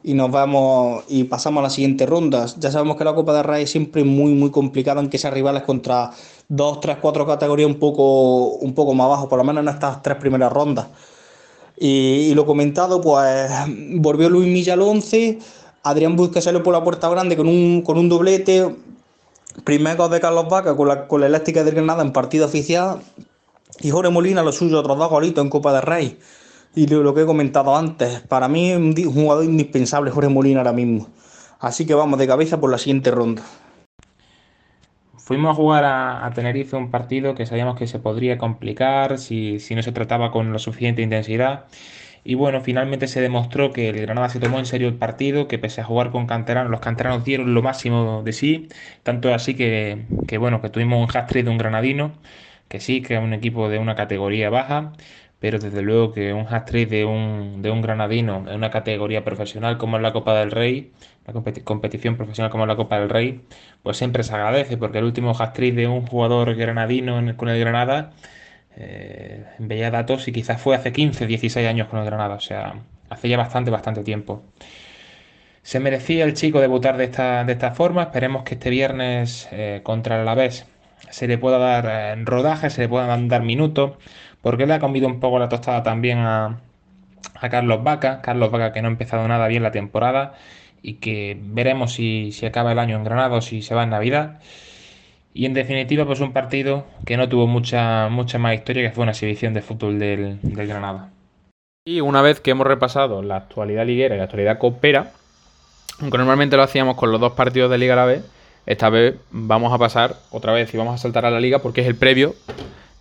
y 0.02 0.14
nos 0.14 0.30
vamos 0.30 1.04
y 1.08 1.24
pasamos 1.24 1.60
a 1.60 1.64
las 1.64 1.74
siguientes 1.74 2.08
rondas. 2.08 2.56
Ya 2.58 2.70
sabemos 2.70 2.96
que 2.96 3.04
la 3.04 3.14
Copa 3.14 3.32
de 3.34 3.42
Rey 3.42 3.64
es 3.64 3.70
siempre 3.70 4.04
muy 4.04 4.32
muy 4.32 4.50
complicada, 4.50 5.00
aunque 5.00 5.18
sean 5.18 5.34
rivales 5.34 5.62
contra 5.62 6.12
dos, 6.48 6.80
tres, 6.80 6.98
cuatro 7.00 7.26
categorías 7.26 7.68
un 7.68 7.78
poco, 7.78 8.56
un 8.56 8.74
poco 8.74 8.94
más 8.94 9.06
abajo, 9.06 9.28
por 9.28 9.38
lo 9.38 9.44
menos 9.44 9.62
en 9.62 9.68
estas 9.68 10.02
tres 10.02 10.16
primeras 10.16 10.52
rondas. 10.52 10.86
Y, 11.78 12.32
lo 12.34 12.46
comentado, 12.46 13.00
pues 13.00 13.50
volvió 13.96 14.30
Luis 14.30 14.48
Milla 14.48 14.72
al 14.74 14.82
11, 14.82 15.38
Adrián 15.82 16.16
Busca 16.16 16.40
salió 16.40 16.62
por 16.62 16.72
la 16.72 16.82
puerta 16.82 17.08
grande 17.08 17.36
con 17.36 17.48
un, 17.48 17.82
con 17.82 17.98
un 17.98 18.08
doblete, 18.08 18.74
primer 19.64 19.96
gol 19.96 20.10
de 20.10 20.20
Carlos 20.20 20.48
Vaca 20.48 20.74
con 20.74 20.88
la, 20.88 21.06
con 21.06 21.20
la 21.20 21.26
eléctrica 21.26 21.64
de 21.64 21.70
Granada 21.72 22.02
en 22.02 22.12
partido 22.12 22.46
oficial, 22.46 23.00
y 23.80 23.90
Jorge 23.90 24.10
Molina 24.10 24.42
lo 24.42 24.52
suyo, 24.52 24.80
otros 24.80 24.96
dos 24.96 25.10
golitos 25.10 25.44
en 25.44 25.50
Copa 25.50 25.72
de 25.74 25.80
Rey. 25.82 26.18
Y 26.76 26.86
lo, 26.88 27.14
que 27.14 27.22
he 27.22 27.26
comentado 27.26 27.74
antes, 27.74 28.20
para 28.20 28.48
mí 28.48 28.70
es 28.70 28.76
un 28.76 28.94
jugador 29.14 29.44
indispensable 29.46 30.10
Jorge 30.10 30.28
Molina 30.28 30.58
ahora 30.60 30.74
mismo. 30.74 31.08
Así 31.58 31.86
que 31.86 31.94
vamos 31.94 32.18
de 32.18 32.26
cabeza 32.26 32.60
por 32.60 32.70
la 32.70 32.76
siguiente 32.76 33.10
ronda. 33.10 33.42
Fuimos 35.16 35.52
a 35.52 35.54
jugar 35.54 35.84
a, 35.86 36.30
Tenerife 36.34 36.76
un 36.76 36.90
partido 36.90 37.34
que 37.34 37.46
sabíamos 37.46 37.78
que 37.78 37.86
se 37.86 37.98
podría 37.98 38.36
complicar 38.36 39.16
si, 39.18 39.58
no 39.74 39.82
se 39.82 39.90
trataba 39.92 40.30
con 40.30 40.52
la 40.52 40.58
suficiente 40.58 41.00
intensidad. 41.00 41.64
Y 42.24 42.34
bueno, 42.34 42.60
finalmente 42.60 43.08
se 43.08 43.22
demostró 43.22 43.72
que 43.72 43.88
el 43.88 43.98
Granada 44.02 44.28
se 44.28 44.38
tomó 44.38 44.58
en 44.58 44.66
serio 44.66 44.88
el 44.88 44.96
partido, 44.96 45.48
que 45.48 45.58
pese 45.58 45.80
a 45.80 45.84
jugar 45.84 46.10
con 46.10 46.26
canteranos, 46.26 46.70
los 46.70 46.80
canteranos 46.80 47.24
dieron 47.24 47.54
lo 47.54 47.62
máximo 47.62 48.22
de 48.22 48.34
sí. 48.34 48.68
Tanto 49.02 49.32
así 49.32 49.54
que, 49.54 50.04
bueno, 50.38 50.60
que 50.60 50.68
tuvimos 50.68 51.02
un 51.02 51.16
hat 51.16 51.32
de 51.32 51.48
un 51.48 51.56
granadino, 51.56 52.12
que 52.68 52.80
sí, 52.80 53.00
que 53.00 53.14
es 53.16 53.22
un 53.22 53.32
equipo 53.32 53.68
de 53.70 53.78
una 53.78 53.94
categoría 53.94 54.50
baja, 54.50 54.92
pero 55.40 55.58
desde 55.58 55.82
luego 55.82 56.12
que 56.12 56.32
un 56.32 56.46
hat-trick 56.48 56.88
de 56.88 57.04
un, 57.04 57.62
de 57.62 57.70
un 57.70 57.82
granadino 57.82 58.44
en 58.48 58.54
una 58.56 58.70
categoría 58.70 59.24
profesional 59.24 59.78
como 59.78 59.96
es 59.96 60.02
la 60.02 60.12
Copa 60.12 60.38
del 60.38 60.50
Rey, 60.50 60.92
la 61.26 61.32
competición 61.64 62.16
profesional 62.16 62.50
como 62.50 62.64
es 62.64 62.68
la 62.68 62.76
Copa 62.76 62.98
del 62.98 63.10
Rey, 63.10 63.42
pues 63.82 63.96
siempre 63.96 64.22
se 64.22 64.34
agradece, 64.34 64.76
porque 64.76 64.98
el 64.98 65.04
último 65.04 65.34
hat-trick 65.38 65.74
de 65.74 65.88
un 65.88 66.06
jugador 66.06 66.54
granadino 66.54 67.36
con 67.36 67.48
el 67.48 67.60
Granada, 67.60 68.12
eh, 68.76 69.44
veía 69.58 69.90
datos 69.90 70.28
y 70.28 70.32
quizás 70.32 70.60
fue 70.60 70.76
hace 70.76 70.92
15, 70.92 71.26
16 71.26 71.66
años 71.66 71.88
con 71.88 71.98
el 72.00 72.06
Granada, 72.06 72.36
o 72.36 72.40
sea, 72.40 72.74
hace 73.10 73.28
ya 73.28 73.36
bastante, 73.36 73.70
bastante 73.70 74.02
tiempo. 74.04 74.42
Se 75.62 75.80
merecía 75.80 76.24
el 76.24 76.34
chico 76.34 76.60
debutar 76.60 76.96
de 76.96 77.04
esta, 77.04 77.44
de 77.44 77.52
esta 77.52 77.72
forma, 77.72 78.02
esperemos 78.04 78.44
que 78.44 78.54
este 78.54 78.70
viernes 78.70 79.48
eh, 79.52 79.80
contra 79.82 80.16
el 80.16 80.22
Alavés 80.22 80.66
se 81.10 81.26
le 81.28 81.38
pueda 81.38 81.58
dar 81.58 81.86
eh, 82.18 82.22
rodaje, 82.24 82.70
se 82.70 82.82
le 82.82 82.88
puedan 82.88 83.28
dar 83.28 83.42
minutos 83.42 83.92
porque 84.46 84.64
le 84.64 84.74
ha 84.74 84.78
comido 84.78 85.08
un 85.08 85.18
poco 85.18 85.40
la 85.40 85.48
tostada 85.48 85.82
también 85.82 86.18
a, 86.18 86.60
Carlos 87.50 87.82
Vaca. 87.82 88.22
Carlos 88.22 88.52
Vaca 88.52 88.72
que 88.72 88.80
no 88.80 88.86
ha 88.86 88.92
empezado 88.92 89.26
nada 89.26 89.48
bien 89.48 89.64
la 89.64 89.72
temporada 89.72 90.34
y 90.82 90.94
que 90.98 91.36
veremos 91.36 91.94
si, 91.94 92.30
acaba 92.46 92.70
el 92.70 92.78
año 92.78 92.94
en 92.94 93.02
Granada 93.02 93.38
o 93.38 93.40
si 93.40 93.60
se 93.60 93.74
va 93.74 93.82
en 93.82 93.90
Navidad. 93.90 94.38
Y 95.34 95.46
en 95.46 95.52
definitiva, 95.52 96.06
pues 96.06 96.20
un 96.20 96.32
partido 96.32 96.86
que 97.04 97.16
no 97.16 97.28
tuvo 97.28 97.48
mucha, 97.48 98.08
mucha 98.08 98.38
más 98.38 98.54
historia, 98.54 98.84
que 98.84 98.94
fue 98.94 99.02
una 99.02 99.10
exhibición 99.10 99.52
de 99.52 99.62
fútbol 99.62 99.98
del, 99.98 100.38
Granada. 100.44 101.10
Y 101.84 102.00
una 102.00 102.22
vez 102.22 102.38
que 102.38 102.52
hemos 102.52 102.68
repasado 102.68 103.22
la 103.22 103.38
actualidad 103.38 103.84
liguera 103.84 104.14
y 104.14 104.18
la 104.18 104.24
actualidad 104.24 104.58
copera, 104.58 105.10
aunque 106.00 106.18
normalmente 106.18 106.56
lo 106.56 106.62
hacíamos 106.62 106.94
con 106.94 107.10
los 107.10 107.20
dos 107.20 107.32
partidos 107.32 107.68
de 107.68 107.78
Liga 107.78 107.94
a 107.94 107.96
la 107.96 108.04
vez, 108.04 108.24
esta 108.64 108.90
vez 108.90 109.16
vamos 109.32 109.72
a 109.72 109.78
pasar 109.78 110.14
otra 110.30 110.52
vez 110.52 110.72
y 110.72 110.76
vamos 110.76 110.94
a 110.94 110.98
saltar 110.98 111.26
a 111.26 111.32
la 111.32 111.40
Liga 111.40 111.58
porque 111.58 111.80
es 111.80 111.88
el 111.88 111.96
previo 111.96 112.36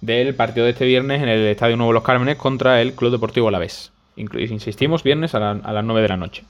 del 0.01 0.35
partido 0.35 0.65
de 0.65 0.71
este 0.71 0.85
viernes 0.85 1.21
en 1.21 1.29
el 1.29 1.45
Estadio 1.47 1.77
Nuevo 1.77 1.93
Los 1.93 2.03
Cármenes 2.03 2.37
contra 2.37 2.81
el 2.81 2.93
Club 2.93 3.11
Deportivo 3.11 3.47
Alavés. 3.47 3.91
Insistimos, 4.15 5.03
viernes 5.03 5.35
a, 5.35 5.39
las 5.39 5.83
9 5.83 6.01
de 6.01 6.07
la 6.07 6.17
noche. 6.17 6.43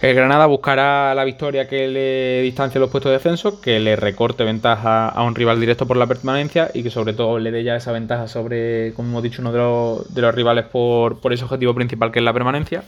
El 0.00 0.14
Granada 0.14 0.46
buscará 0.46 1.14
la 1.14 1.24
victoria 1.24 1.68
que 1.68 1.88
le 1.88 2.42
distancie 2.42 2.80
los 2.80 2.90
puestos 2.90 3.10
de 3.10 3.14
descenso, 3.14 3.60
que 3.60 3.80
le 3.80 3.96
recorte 3.96 4.44
ventaja 4.44 5.08
a 5.08 5.22
un 5.22 5.34
rival 5.34 5.60
directo 5.60 5.86
por 5.86 5.96
la 5.96 6.06
permanencia 6.06 6.70
y 6.74 6.82
que 6.82 6.90
sobre 6.90 7.14
todo 7.14 7.38
le 7.38 7.50
dé 7.50 7.64
ya 7.64 7.76
esa 7.76 7.92
ventaja 7.92 8.28
sobre, 8.28 8.92
como 8.94 9.08
hemos 9.08 9.22
dicho, 9.22 9.40
uno 9.40 9.52
de 9.52 10.20
los, 10.20 10.34
rivales 10.34 10.66
por, 10.66 11.20
por, 11.20 11.32
ese 11.32 11.44
objetivo 11.44 11.74
principal 11.74 12.12
que 12.12 12.18
es 12.18 12.24
la 12.24 12.32
permanencia. 12.32 12.84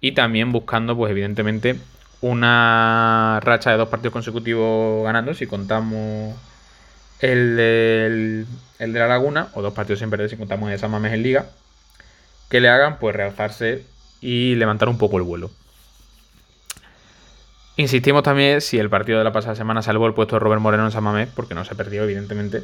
Y 0.00 0.12
también 0.12 0.52
buscando, 0.52 0.96
pues 0.96 1.10
evidentemente, 1.10 1.76
una 2.20 3.40
racha 3.42 3.70
de 3.70 3.76
dos 3.76 3.88
partidos 3.88 4.12
consecutivos 4.12 5.04
ganando, 5.04 5.34
si 5.34 5.46
contamos 5.46 6.34
el, 7.20 8.46
el 8.78 8.92
de 8.92 8.98
la 8.98 9.06
Laguna, 9.06 9.48
o 9.54 9.62
dos 9.62 9.74
partidos 9.74 10.00
sin 10.00 10.10
perder 10.10 10.28
si 10.28 10.36
contamos 10.36 10.70
en 10.70 10.78
San 10.78 10.90
Mames 10.90 11.12
en 11.12 11.22
Liga, 11.22 11.46
que 12.48 12.60
le 12.60 12.68
hagan 12.68 12.98
pues 12.98 13.16
realzarse 13.16 13.84
y 14.20 14.54
levantar 14.54 14.88
un 14.88 14.98
poco 14.98 15.16
el 15.16 15.22
vuelo. 15.22 15.50
Insistimos 17.76 18.22
también, 18.22 18.62
si 18.62 18.78
el 18.78 18.88
partido 18.88 19.18
de 19.18 19.24
la 19.24 19.32
pasada 19.32 19.54
semana 19.54 19.82
salvó 19.82 20.06
el 20.06 20.14
puesto 20.14 20.36
de 20.36 20.40
Robert 20.40 20.62
Moreno 20.62 20.86
en 20.86 20.92
San 20.92 21.04
Mamés, 21.04 21.28
porque 21.34 21.54
no 21.54 21.64
se 21.64 21.74
perdió, 21.74 22.04
evidentemente, 22.04 22.62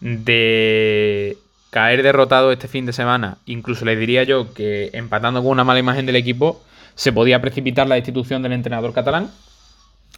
de 0.00 1.36
caer 1.70 2.04
derrotado 2.04 2.52
este 2.52 2.68
fin 2.68 2.86
de 2.86 2.92
semana, 2.92 3.38
incluso 3.46 3.84
le 3.84 3.96
diría 3.96 4.22
yo 4.22 4.54
que 4.54 4.90
empatando 4.92 5.42
con 5.42 5.50
una 5.50 5.64
mala 5.64 5.80
imagen 5.80 6.06
del 6.06 6.14
equipo, 6.14 6.62
se 6.94 7.12
podía 7.12 7.40
precipitar 7.40 7.88
la 7.88 7.96
institución 7.96 8.42
del 8.42 8.52
entrenador 8.52 8.92
catalán. 8.92 9.30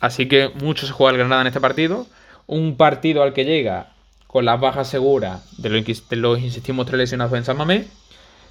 Así 0.01 0.29
que 0.29 0.51
mucho 0.61 0.87
se 0.87 0.93
juega 0.93 1.13
el 1.13 1.19
Granada 1.19 1.41
en 1.41 1.47
este 1.47 1.61
partido 1.61 2.07
un 2.47 2.77
partido 2.77 3.23
al 3.23 3.33
que 3.33 3.45
llega 3.45 3.93
con 4.27 4.45
las 4.45 4.61
bajas 4.61 4.89
seguras 4.89 5.43
de 5.59 5.71
los, 6.17 6.39
insistimos, 6.41 6.87
tres 6.87 6.99
lesionados 6.99 7.33
en 7.35 7.45
San 7.45 7.57
Mamés, 7.57 7.87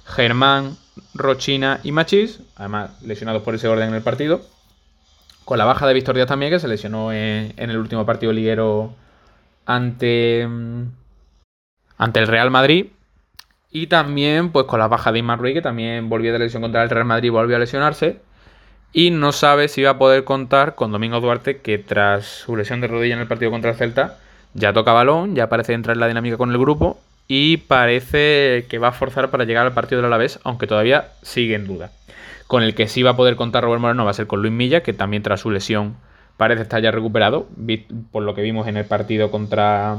Germán, 0.04 0.76
Rochina 1.14 1.80
y 1.82 1.92
Machís, 1.92 2.40
además 2.56 3.00
lesionados 3.02 3.42
por 3.42 3.54
ese 3.54 3.68
orden 3.68 3.88
en 3.88 3.94
el 3.94 4.02
partido, 4.02 4.40
con 5.44 5.58
la 5.58 5.64
baja 5.64 5.86
de 5.86 5.94
Víctor 5.94 6.16
Díaz 6.16 6.28
también, 6.28 6.50
que 6.50 6.58
se 6.58 6.68
lesionó 6.68 7.12
en, 7.12 7.52
el 7.56 7.78
último 7.78 8.04
partido 8.04 8.32
liguero 8.32 8.94
ante, 9.64 10.48
ante 11.98 12.20
el 12.20 12.26
Real 12.26 12.50
Madrid, 12.50 12.86
y 13.70 13.88
también 13.88 14.50
pues 14.52 14.66
con 14.66 14.80
la 14.80 14.88
baja 14.88 15.12
de 15.12 15.18
Imar 15.18 15.38
Rui, 15.38 15.54
que 15.54 15.62
también 15.62 16.08
volvió 16.08 16.32
de 16.32 16.38
lesión 16.38 16.62
contra 16.62 16.82
el 16.82 16.90
Real 16.90 17.04
Madrid 17.04 17.30
volvió 17.30 17.56
a 17.56 17.60
lesionarse, 17.60 18.20
y 18.96 19.10
no 19.10 19.32
sabe 19.32 19.68
si 19.68 19.82
va 19.82 19.90
a 19.90 19.98
poder 19.98 20.24
contar 20.24 20.74
con 20.74 20.90
Domingo 20.90 21.20
Duarte, 21.20 21.58
que 21.58 21.76
tras 21.76 22.24
su 22.24 22.56
lesión 22.56 22.80
de 22.80 22.86
rodilla 22.86 23.12
en 23.12 23.20
el 23.20 23.26
partido 23.26 23.50
contra 23.50 23.72
el 23.72 23.76
Celta, 23.76 24.16
ya 24.54 24.72
toca 24.72 24.94
balón, 24.94 25.34
ya 25.34 25.50
parece 25.50 25.74
entrar 25.74 25.96
en 25.96 26.00
la 26.00 26.08
dinámica 26.08 26.38
con 26.38 26.50
el 26.50 26.56
grupo 26.56 26.98
y 27.28 27.58
parece 27.58 28.64
que 28.70 28.78
va 28.78 28.88
a 28.88 28.92
forzar 28.92 29.28
para 29.28 29.44
llegar 29.44 29.66
al 29.66 29.74
partido 29.74 29.98
del 30.00 30.06
Alavés, 30.06 30.40
aunque 30.44 30.66
todavía 30.66 31.08
sigue 31.20 31.56
en 31.56 31.66
duda. 31.66 31.90
Con 32.46 32.62
el 32.62 32.74
que 32.74 32.88
sí 32.88 33.02
va 33.02 33.10
a 33.10 33.16
poder 33.18 33.36
contar 33.36 33.64
Robert 33.64 33.82
Moreno 33.82 34.06
va 34.06 34.12
a 34.12 34.14
ser 34.14 34.26
con 34.26 34.40
Luis 34.40 34.54
Milla, 34.54 34.82
que 34.82 34.94
también 34.94 35.22
tras 35.22 35.40
su 35.40 35.50
lesión 35.50 35.96
parece 36.38 36.62
estar 36.62 36.80
ya 36.80 36.90
recuperado, 36.90 37.48
por 38.12 38.22
lo 38.22 38.34
que 38.34 38.40
vimos 38.40 38.66
en 38.66 38.78
el 38.78 38.86
partido 38.86 39.30
contra, 39.30 39.94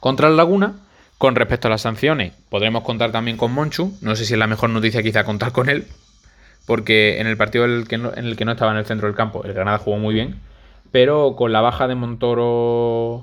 contra 0.00 0.26
el 0.26 0.36
Laguna. 0.36 0.74
Con 1.16 1.36
respecto 1.36 1.68
a 1.68 1.70
las 1.70 1.82
sanciones, 1.82 2.32
podremos 2.50 2.82
contar 2.82 3.12
también 3.12 3.36
con 3.36 3.52
Monchu. 3.52 3.96
No 4.00 4.16
sé 4.16 4.24
si 4.24 4.32
es 4.34 4.38
la 4.38 4.48
mejor 4.48 4.70
noticia 4.70 5.02
quizá 5.02 5.22
contar 5.24 5.52
con 5.52 5.70
él, 5.70 5.86
porque 6.66 7.20
en 7.20 7.26
el 7.26 7.36
partido 7.36 7.64
en 7.64 7.70
el, 7.72 7.88
que 7.88 7.96
no, 7.96 8.52
estaba 8.52 8.72
en 8.72 8.78
el 8.78 8.86
centro 8.86 9.06
del 9.06 9.16
campo, 9.16 9.44
el 9.44 9.52
Granada 9.52 9.78
jugó 9.78 9.98
muy 9.98 10.14
bien, 10.14 10.40
pero 10.90 11.36
con 11.36 11.52
la 11.52 11.60
baja 11.60 11.88
de 11.88 11.94
Montoro 11.94 13.22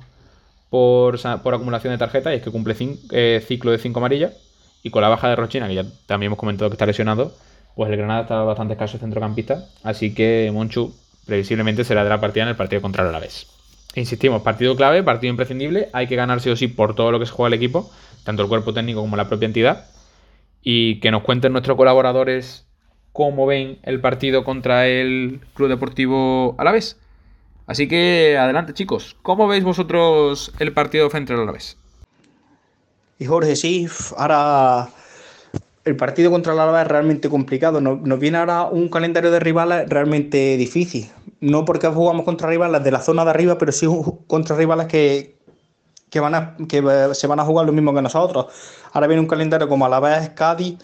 por, 0.69 1.19
acumulación 1.25 1.93
de 1.93 1.97
tarjetas, 1.97 2.33
y 2.33 2.37
es 2.37 2.41
que 2.41 2.51
cumple 2.51 2.75
eh, 3.11 3.43
ciclo 3.45 3.71
de 3.71 3.77
5 3.77 3.99
amarillas, 3.99 4.33
y 4.81 4.89
con 4.89 5.01
la 5.01 5.09
baja 5.09 5.29
de 5.29 5.35
Rochina, 5.35 5.67
que 5.67 5.75
ya 5.75 5.85
también 6.07 6.27
hemos 6.27 6.39
comentado 6.39 6.69
que 6.69 6.75
está 6.75 6.85
lesionado, 6.85 7.33
pues 7.75 7.91
el 7.91 7.97
Granada 7.97 8.21
está 8.21 8.43
bastante 8.43 8.73
escaso 8.73 8.97
centrocampista, 8.97 9.65
así 9.83 10.13
que 10.13 10.49
Monchu 10.53 10.93
previsiblemente 11.25 11.83
será 11.83 12.03
de 12.03 12.09
la 12.09 12.19
partida 12.19 12.43
en 12.43 12.49
el 12.49 12.55
partido 12.55 12.81
contra 12.81 13.03
el 13.03 13.09
Alavés. 13.09 13.47
Insistimos, 13.95 14.41
partido 14.41 14.75
clave, 14.75 15.03
partido 15.03 15.29
imprescindible, 15.31 15.89
hay 15.93 16.07
que 16.07 16.15
ganar 16.15 16.39
sí 16.41 16.49
o 16.49 16.55
sí 16.55 16.67
por 16.67 16.95
todo 16.95 17.11
lo 17.11 17.19
que 17.19 17.25
se 17.25 17.31
juega 17.31 17.47
el 17.47 17.53
equipo, 17.53 17.91
tanto 18.23 18.41
el 18.41 18.49
cuerpo 18.49 18.73
técnico 18.73 19.01
como 19.01 19.17
la 19.17 19.27
propia 19.27 19.45
entidad, 19.45 19.85
y 20.61 20.99
que 20.99 21.11
nos 21.11 21.23
cuenten 21.23 21.51
nuestros 21.51 21.77
colaboradores 21.77 22.65
cómo 23.13 23.45
ven 23.45 23.77
el 23.83 24.01
partido 24.01 24.43
contra 24.43 24.87
el 24.87 25.39
Club 25.53 25.69
Deportivo 25.69 26.55
Alavés. 26.57 26.97
Así 27.67 27.87
que 27.87 28.37
adelante 28.37 28.73
chicos, 28.73 29.15
¿cómo 29.21 29.47
veis 29.47 29.63
vosotros 29.63 30.51
el 30.59 30.73
partido 30.73 31.09
frente 31.09 31.31
al 31.31 31.41
Alavés? 31.41 31.77
Y 33.19 33.25
Jorge, 33.25 33.55
sí, 33.55 33.87
ahora 34.17 34.89
el 35.85 35.95
partido 35.95 36.29
contra 36.31 36.53
el 36.53 36.59
Alavés 36.59 36.81
es 36.81 36.87
realmente 36.89 37.29
complicado. 37.29 37.79
Nos, 37.79 38.19
viene 38.19 38.39
ahora 38.39 38.63
un 38.65 38.89
calendario 38.89 39.31
de 39.31 39.39
rivales 39.39 39.87
realmente 39.87 40.57
difícil. 40.57 41.09
No 41.39 41.65
porque 41.65 41.87
jugamos 41.87 42.25
contra 42.25 42.49
rivales 42.49 42.83
de 42.83 42.91
la 42.91 42.99
zona 42.99 43.23
de 43.23 43.29
arriba, 43.29 43.57
pero 43.57 43.71
sí 43.71 43.87
contra 44.27 44.55
rivales 44.55 44.87
que, 44.87 45.37
que 46.09 47.11
se 47.13 47.27
van 47.27 47.39
a 47.39 47.45
jugar 47.45 47.65
lo 47.65 47.71
mismo 47.71 47.93
que 47.93 48.01
nosotros. 48.01 48.47
Ahora 48.91 49.07
viene 49.07 49.21
un 49.21 49.27
calendario 49.27 49.69
como 49.69 49.85
Alavés, 49.85 50.29
Cádiz, 50.29 50.79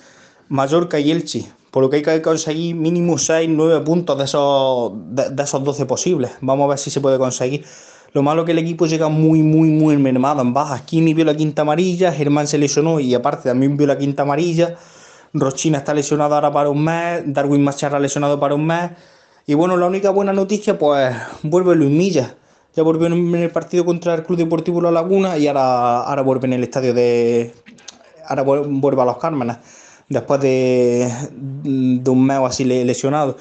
Mallorca 0.48 1.00
y 1.00 1.12
Elche 1.12 1.59
por 1.71 1.84
lo 1.84 1.89
que 1.89 1.97
hay 1.97 2.03
que 2.03 2.21
conseguir 2.21 2.75
mínimo 2.75 3.17
6, 3.17 3.49
9 3.51 3.82
puntos 3.82 4.17
de 4.17 4.23
esos, 4.23 4.91
de, 5.12 5.43
esos 5.43 5.63
12 5.63 5.86
posibles. 5.86 6.32
Vamos 6.41 6.65
a 6.65 6.69
ver 6.69 6.77
si 6.77 6.89
se 6.89 7.01
puede 7.01 7.17
conseguir. 7.17 7.65
Lo 8.13 8.23
malo 8.23 8.43
que 8.43 8.53
el 8.53 8.58
equipo 8.58 8.88
llega 8.88 9.08
muy, 9.08 9.43
muy, 9.43 9.69
muy 9.69 9.95
mermado 9.97 10.41
en 10.41 10.53
bajas. 10.53 10.82
Kini 10.82 11.13
vio 11.13 11.25
la 11.25 11.36
quinta 11.36 11.62
amarilla, 11.62 12.12
Germán 12.12 12.47
se 12.47 12.58
lesionó 12.58 12.99
y 12.99 13.13
aparte 13.13 13.49
también 13.49 13.77
vio 13.77 13.86
la 13.86 13.97
quinta 13.97 14.23
amarilla. 14.23 14.77
Rochina 15.34 15.77
está 15.77 15.93
lesionado 15.93 16.34
ahora 16.34 16.51
para 16.51 16.69
un 16.69 16.84
mes, 16.84 17.21
Darwin 17.25 17.63
Macharra 17.63 17.99
lesionado 17.99 18.39
para 18.39 18.55
un 18.55 18.65
mes. 18.65 18.91
Y 19.45 19.53
bueno, 19.53 19.77
la 19.77 19.86
única 19.86 20.10
buena 20.10 20.34
noticia, 20.34 20.77
pues 20.77 21.15
vuelve 21.43 21.75
Luis 21.75 21.91
Milla. 21.91 22.36
ya 22.75 22.84
volvió 22.84 23.08
en 23.08 23.36
el 23.36 23.51
partido 23.51 23.86
contra 23.86 24.15
el 24.15 24.23
Club 24.23 24.39
Deportivo 24.39 24.82
La 24.82 24.91
Laguna 24.91 25.38
y 25.38 25.47
ahora, 25.47 26.01
ahora 26.01 26.21
vuelve 26.23 26.47
en 26.47 26.53
el 26.53 26.63
estadio 26.63 26.93
de. 26.93 27.53
Ahora 28.27 28.43
vuelve 28.43 29.01
a 29.01 29.05
los 29.05 29.17
Cármenes, 29.17 29.58
después 30.10 30.41
de, 30.41 31.12
de 31.32 32.10
un 32.10 32.26
mes 32.26 32.39
o 32.39 32.45
así 32.45 32.65
lesionado. 32.65 33.38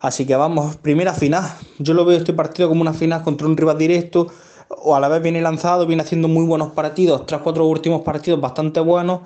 Así 0.00 0.26
que 0.26 0.34
vamos, 0.34 0.76
primera 0.76 1.14
final. 1.14 1.44
Yo 1.78 1.94
lo 1.94 2.04
veo 2.04 2.18
este 2.18 2.32
partido 2.32 2.68
como 2.68 2.80
una 2.80 2.92
final 2.92 3.22
contra 3.22 3.46
un 3.46 3.56
rival 3.56 3.78
directo, 3.78 4.28
o 4.68 4.96
a 4.96 5.00
la 5.00 5.08
vez 5.08 5.22
viene 5.22 5.40
lanzado, 5.40 5.86
viene 5.86 6.02
haciendo 6.02 6.28
muy 6.28 6.44
buenos 6.44 6.72
partidos, 6.72 7.26
tres, 7.26 7.40
cuatro 7.42 7.66
últimos 7.66 8.02
partidos 8.02 8.40
bastante 8.40 8.80
buenos. 8.80 9.20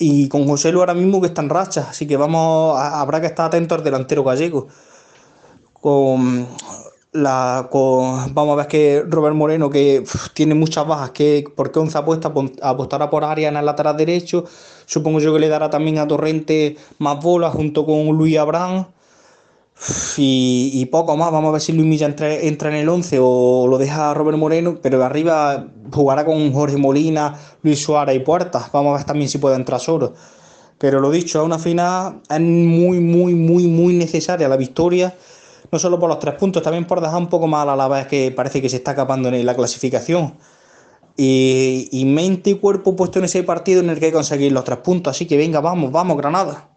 Y 0.00 0.28
con 0.28 0.46
José 0.46 0.72
Lu 0.72 0.80
ahora 0.80 0.94
mismo 0.94 1.20
que 1.20 1.26
está 1.28 1.42
en 1.42 1.50
racha, 1.50 1.88
así 1.90 2.06
que 2.06 2.16
vamos, 2.16 2.78
habrá 2.78 3.20
que 3.20 3.26
estar 3.28 3.46
atento 3.46 3.74
al 3.74 3.84
delantero 3.84 4.24
gallego. 4.24 4.68
Con 5.72 6.46
la, 7.12 7.68
con, 7.70 8.34
vamos 8.34 8.52
a 8.54 8.56
ver 8.56 8.66
que 8.66 9.04
Robert 9.08 9.34
Moreno, 9.34 9.70
que 9.70 10.04
tiene 10.34 10.54
muchas 10.54 10.86
bajas, 10.86 11.10
que 11.10 11.44
porque 11.54 11.78
Onza 11.78 12.00
apuesta, 12.00 12.32
apostará 12.62 13.10
por 13.10 13.24
área 13.24 13.48
en 13.48 13.56
el 13.56 13.66
lateral 13.66 13.96
derecho. 13.96 14.44
Supongo 14.88 15.20
yo 15.20 15.34
que 15.34 15.38
le 15.38 15.48
dará 15.48 15.68
también 15.68 15.98
a 15.98 16.08
Torrente 16.08 16.78
más 16.96 17.22
bolas 17.22 17.52
junto 17.52 17.84
con 17.84 18.06
Luis 18.16 18.38
Abraham. 18.38 18.86
Y, 20.16 20.86
poco 20.86 21.14
más, 21.14 21.30
vamos 21.30 21.50
a 21.50 21.52
ver 21.52 21.60
si 21.60 21.72
Luis 21.72 21.86
Milla 21.86 22.06
entra, 22.06 22.70
en 22.70 22.74
el 22.74 22.88
11 22.88 23.18
o 23.20 23.66
lo 23.68 23.76
deja 23.76 24.14
Robert 24.14 24.38
Moreno, 24.38 24.78
pero 24.82 25.04
arriba 25.04 25.66
jugará 25.92 26.24
con 26.24 26.54
Jorge 26.54 26.78
Molina, 26.78 27.38
Luis 27.62 27.82
Suárez 27.82 28.16
y 28.16 28.20
Puertas. 28.20 28.72
Vamos 28.72 28.94
a 28.94 28.96
ver 28.96 29.06
también 29.06 29.28
si 29.28 29.36
puede 29.36 29.56
entrar 29.56 29.78
solo. 29.78 30.14
Pero 30.78 31.00
lo 31.00 31.10
dicho, 31.10 31.40
a 31.40 31.42
una 31.42 31.58
final 31.58 32.22
es 32.30 32.40
muy, 32.40 32.98
muy, 32.98 33.34
muy, 33.34 33.66
muy 33.66 33.92
necesaria 33.92 34.48
la 34.48 34.56
victoria, 34.56 35.14
no 35.70 35.78
solo 35.78 36.00
por 36.00 36.08
los 36.08 36.18
tres 36.18 36.34
puntos, 36.36 36.62
también 36.62 36.86
por 36.86 37.02
dejar 37.02 37.18
un 37.18 37.28
poco 37.28 37.46
más 37.46 37.68
a 37.68 37.76
la 37.76 37.88
vez 37.88 38.06
que 38.06 38.30
parece 38.30 38.62
que 38.62 38.70
se 38.70 38.76
está 38.76 38.92
escapando 38.92 39.28
en 39.28 39.44
la 39.44 39.54
clasificación. 39.54 40.32
Y, 41.20 41.88
y 41.90 42.04
mente 42.04 42.50
y 42.50 42.54
cuerpo 42.54 42.94
puesto 42.94 43.18
en 43.18 43.24
ese 43.24 43.42
partido 43.42 43.80
en 43.80 43.90
el 43.90 43.98
que 43.98 44.06
hay 44.06 44.10
que 44.12 44.16
conseguir 44.16 44.52
los 44.52 44.64
tres 44.64 44.78
puntos. 44.78 45.10
Así 45.10 45.26
que 45.26 45.36
venga, 45.36 45.60
vamos, 45.60 45.90
vamos, 45.90 46.16
Granada. 46.16 46.68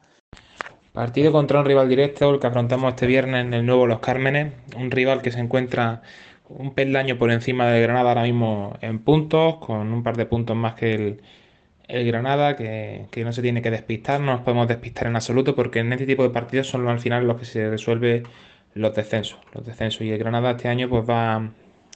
Partido 0.94 1.32
contra 1.32 1.60
un 1.60 1.66
rival 1.66 1.88
directo, 1.88 2.30
el 2.32 2.40
que 2.40 2.48
afrontamos 2.48 2.90
este 2.90 3.08
viernes 3.08 3.46
en 3.46 3.54
el 3.54 3.66
nuevo 3.66 3.88
Los 3.88 4.00
Cármenes, 4.00 4.54
un 4.76 4.92
rival 4.92 5.22
que 5.22 5.32
se 5.32 5.40
encuentra 5.40 6.02
un 6.50 6.74
peldaño 6.74 7.18
por 7.18 7.32
encima 7.32 7.68
de 7.68 7.82
Granada 7.82 8.10
ahora 8.10 8.24
mismo 8.24 8.78
en 8.82 9.00
puntos, 9.00 9.56
con 9.58 9.94
un 9.94 10.04
par 10.04 10.18
de 10.18 10.26
puntos 10.26 10.56
más 10.56 10.76
que 10.76 10.94
el, 10.94 11.22
Granada, 12.06 12.56
que, 12.56 13.08
no 13.24 13.32
se 13.34 13.42
tiene 13.42 13.62
que 13.62 13.72
despistar, 13.72 14.20
no 14.20 14.34
nos 14.34 14.42
podemos 14.42 14.68
despistar 14.68 15.08
en 15.08 15.16
absoluto, 15.16 15.56
porque 15.56 15.80
en 15.80 15.94
este 15.94 16.06
tipo 16.06 16.24
de 16.24 16.30
partidos 16.30 16.68
son 16.68 16.88
al 16.88 17.00
final 17.00 17.28
los 17.28 17.38
que 17.38 17.46
se 17.46 17.70
resuelve 17.70 18.24
los 18.74 18.96
descensos. 18.96 19.40
Los 19.54 19.66
descensos. 19.66 20.02
Y 20.02 20.12
el 20.12 20.18
Granada 20.18 20.52
este 20.52 20.68
año 20.68 20.90
pues 20.90 21.10
va, 21.10 21.52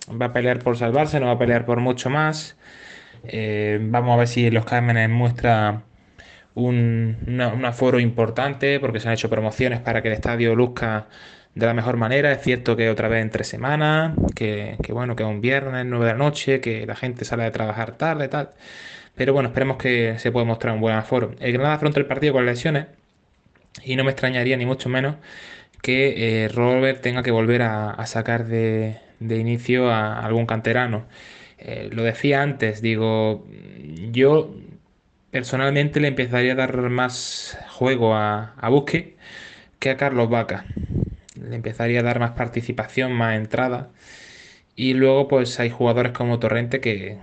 va 0.09 0.27
a 0.27 0.33
pelear 0.33 0.59
por 0.59 0.77
salvarse, 0.77 1.19
no 1.19 1.27
va 1.27 1.33
a 1.33 1.37
pelear 1.39 1.65
por 1.65 1.79
mucho 1.79 2.09
más. 2.09 2.57
Eh, 3.25 3.79
vamos 3.81 4.13
a 4.13 4.17
ver 4.17 4.27
si 4.27 4.49
Los 4.51 4.65
Cármenes 4.65 5.09
muestra 5.09 5.83
un, 6.55 7.41
aforo 7.65 7.99
importante 7.99 8.79
porque 8.79 8.99
se 8.99 9.07
han 9.07 9.13
hecho 9.15 9.29
promociones 9.29 9.79
para 9.81 10.01
que 10.01 10.09
el 10.09 10.15
estadio 10.15 10.55
luzca 10.55 11.07
de 11.55 11.65
la 11.65 11.73
mejor 11.73 11.97
manera. 11.97 12.31
Es 12.31 12.41
cierto 12.41 12.75
que 12.75 12.89
otra 12.89 13.07
vez 13.07 13.21
en 13.23 13.29
tres 13.31 13.47
semanas, 13.47 14.15
que, 14.35 14.77
bueno, 14.89 15.15
que 15.15 15.23
es 15.23 15.29
un 15.29 15.41
viernes, 15.41 15.85
nueve 15.85 16.05
de 16.05 16.11
la 16.13 16.17
noche, 16.17 16.61
que 16.61 16.85
la 16.85 16.95
gente 16.95 17.25
sale 17.25 17.43
de 17.43 17.51
trabajar 17.51 17.93
tarde, 17.97 18.27
tal. 18.27 18.51
Pero 19.15 19.33
bueno, 19.33 19.49
esperemos 19.49 19.77
que 19.77 20.19
se 20.19 20.31
pueda 20.31 20.45
mostrar 20.45 20.73
un 20.75 20.81
buen 20.81 20.95
aforo. 20.95 21.33
El 21.39 21.53
Granada 21.53 21.75
afronta 21.75 21.99
el 21.99 22.05
partido 22.05 22.33
con 22.33 22.45
lesiones 22.45 22.87
y 23.83 23.95
no 23.95 24.03
me 24.03 24.11
extrañaría 24.11 24.57
ni 24.57 24.65
mucho 24.65 24.89
menos 24.89 25.15
que 25.81 26.45
eh, 26.45 26.47
Robert 26.49 27.01
tenga 27.01 27.23
que 27.23 27.31
volver 27.31 27.61
a, 27.61 28.03
sacar 28.07 28.45
de, 28.47 28.97
inicio 29.19 29.89
a 29.91 30.19
algún 30.25 30.45
canterano. 30.45 31.05
Eh, 31.57 31.89
lo 31.91 32.03
decía 32.03 32.41
antes, 32.41 32.81
digo, 32.81 33.47
yo 34.11 34.55
personalmente 35.31 35.99
le 35.99 36.09
empezaría 36.09 36.53
a 36.53 36.55
dar 36.55 36.77
más 36.89 37.57
juego 37.69 38.15
a, 38.15 38.53
a 38.57 38.69
Busque 38.69 39.15
que 39.79 39.89
a 39.91 39.97
Carlos 39.97 40.29
Vaca. 40.29 40.65
Le 41.39 41.55
empezaría 41.55 41.99
a 42.01 42.03
dar 42.03 42.19
más 42.19 42.31
participación, 42.31 43.13
más 43.13 43.35
entrada. 43.35 43.91
Y 44.75 44.93
luego 44.93 45.27
pues 45.27 45.59
hay 45.59 45.69
jugadores 45.69 46.11
como 46.11 46.39
Torrente 46.39 46.81
que, 46.81 47.17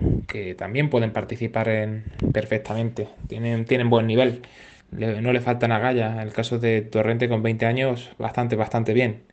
también 0.57 0.89
pueden 0.89 1.11
participar 1.13 1.69
en, 1.69 2.05
perfectamente. 2.33 3.09
Tienen, 3.27 3.65
tienen 3.65 3.89
buen 3.89 4.07
nivel. 4.07 4.41
no 4.91 5.33
le 5.33 5.41
faltan 5.41 5.71
agallas. 5.71 6.13
En 6.13 6.19
el 6.21 6.33
caso 6.33 6.59
de 6.59 6.81
Torrente 6.81 7.29
con 7.29 7.43
20 7.43 7.65
años, 7.65 8.11
bastante, 8.17 8.55
bastante 8.55 8.93
bien. 8.93 9.23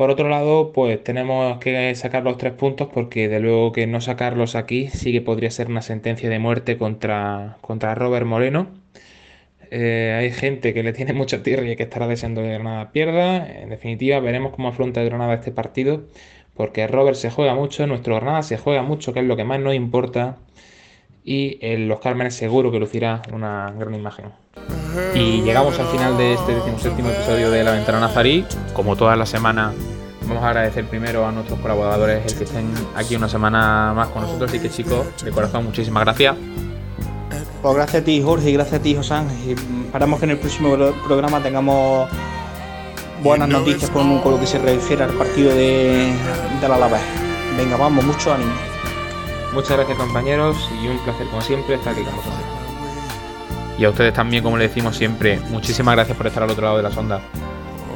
Por 0.00 0.08
otro 0.08 0.30
lado, 0.30 0.72
pues 0.72 1.04
tenemos 1.04 1.58
que 1.58 1.94
sacar 1.94 2.22
los 2.22 2.38
tres 2.38 2.54
puntos 2.54 2.88
porque 2.88 3.28
de 3.28 3.38
luego 3.38 3.70
que 3.70 3.86
no 3.86 4.00
sacarlos 4.00 4.54
aquí 4.54 4.88
sí 4.88 5.12
que 5.12 5.20
podría 5.20 5.50
ser 5.50 5.68
una 5.68 5.82
sentencia 5.82 6.30
de 6.30 6.38
muerte 6.38 6.78
contra, 6.78 7.58
contra 7.60 7.94
Robert 7.94 8.24
Moreno. 8.24 8.68
Eh, 9.70 10.16
hay 10.18 10.30
gente 10.30 10.72
que 10.72 10.82
le 10.82 10.94
tiene 10.94 11.12
mucha 11.22 11.42
tierra 11.42 11.70
y 11.70 11.76
que 11.76 11.82
estará 11.82 12.08
deseando 12.08 12.40
que 12.40 12.48
Granada 12.48 12.92
pierda. 12.92 13.46
En 13.46 13.68
definitiva, 13.68 14.20
veremos 14.20 14.54
cómo 14.54 14.68
afronta 14.68 15.02
Granada 15.02 15.34
este 15.34 15.52
partido 15.52 16.04
porque 16.54 16.86
Robert 16.86 17.18
se 17.18 17.30
juega 17.30 17.54
mucho, 17.54 17.86
nuestro 17.86 18.14
Granada 18.16 18.42
se 18.42 18.56
juega 18.56 18.82
mucho, 18.82 19.12
que 19.12 19.20
es 19.20 19.26
lo 19.26 19.36
que 19.36 19.44
más 19.44 19.60
nos 19.60 19.74
importa. 19.74 20.38
Y 21.24 21.58
en 21.60 21.88
los 21.88 22.00
Cármenes 22.00 22.34
seguro 22.34 22.72
que 22.72 22.78
lucirá 22.78 23.20
una 23.34 23.70
gran 23.78 23.94
imagen. 23.94 24.32
Y 25.14 25.42
llegamos 25.42 25.78
al 25.78 25.86
final 25.86 26.16
de 26.16 26.34
este 26.34 26.54
decimoséptimo 26.54 27.10
episodio 27.10 27.50
de 27.50 27.62
La 27.64 27.72
Ventana 27.72 28.00
Nazarí. 28.00 28.44
Como 28.72 28.96
todas 28.96 29.16
las 29.16 29.28
semanas, 29.28 29.74
vamos 30.26 30.42
a 30.42 30.48
agradecer 30.48 30.86
primero 30.86 31.26
a 31.26 31.32
nuestros 31.32 31.58
colaboradores 31.60 32.24
el 32.26 32.38
que 32.38 32.44
estén 32.44 32.72
aquí 32.94 33.16
una 33.16 33.28
semana 33.28 33.92
más 33.94 34.08
con 34.08 34.22
nosotros. 34.22 34.50
Así 34.50 34.60
que 34.60 34.70
chicos, 34.70 35.06
de 35.24 35.30
corazón, 35.30 35.64
muchísimas 35.64 36.04
gracias. 36.04 36.36
Pues 37.62 37.74
gracias 37.74 38.02
a 38.02 38.04
ti, 38.04 38.22
Jorge, 38.22 38.50
y 38.50 38.52
gracias 38.54 38.80
a 38.80 38.82
ti, 38.82 38.94
Josán. 38.94 39.28
Y 39.46 39.52
esperamos 39.84 40.18
que 40.18 40.24
en 40.24 40.30
el 40.32 40.38
próximo 40.38 40.76
programa 41.06 41.42
tengamos 41.42 42.08
buenas 43.22 43.48
noticias 43.48 43.90
con, 43.90 44.08
lo 44.08 44.40
que 44.40 44.46
se 44.46 44.58
refiere 44.58 45.04
al 45.04 45.12
partido 45.12 45.50
de, 45.50 46.12
de 46.60 46.68
la 46.68 46.76
Alavés. 46.76 47.02
Venga, 47.56 47.76
vamos, 47.76 48.04
mucho 48.04 48.32
ánimo. 48.32 48.52
Muchas 49.52 49.76
gracias 49.76 49.98
compañeros 49.98 50.70
y 50.80 50.88
un 50.88 50.98
placer 51.00 51.26
como 51.26 51.42
siempre 51.42 51.74
estar 51.74 51.92
aquí 51.92 52.02
con 52.02 52.16
vosotros. 52.16 52.59
Y 53.80 53.86
a 53.86 53.88
ustedes 53.88 54.12
también, 54.12 54.42
como 54.42 54.58
le 54.58 54.68
decimos 54.68 54.94
siempre, 54.94 55.40
muchísimas 55.48 55.94
gracias 55.94 56.14
por 56.14 56.26
estar 56.26 56.42
al 56.42 56.50
otro 56.50 56.64
lado 56.64 56.76
de 56.76 56.82
la 56.82 56.90
sonda, 56.90 57.18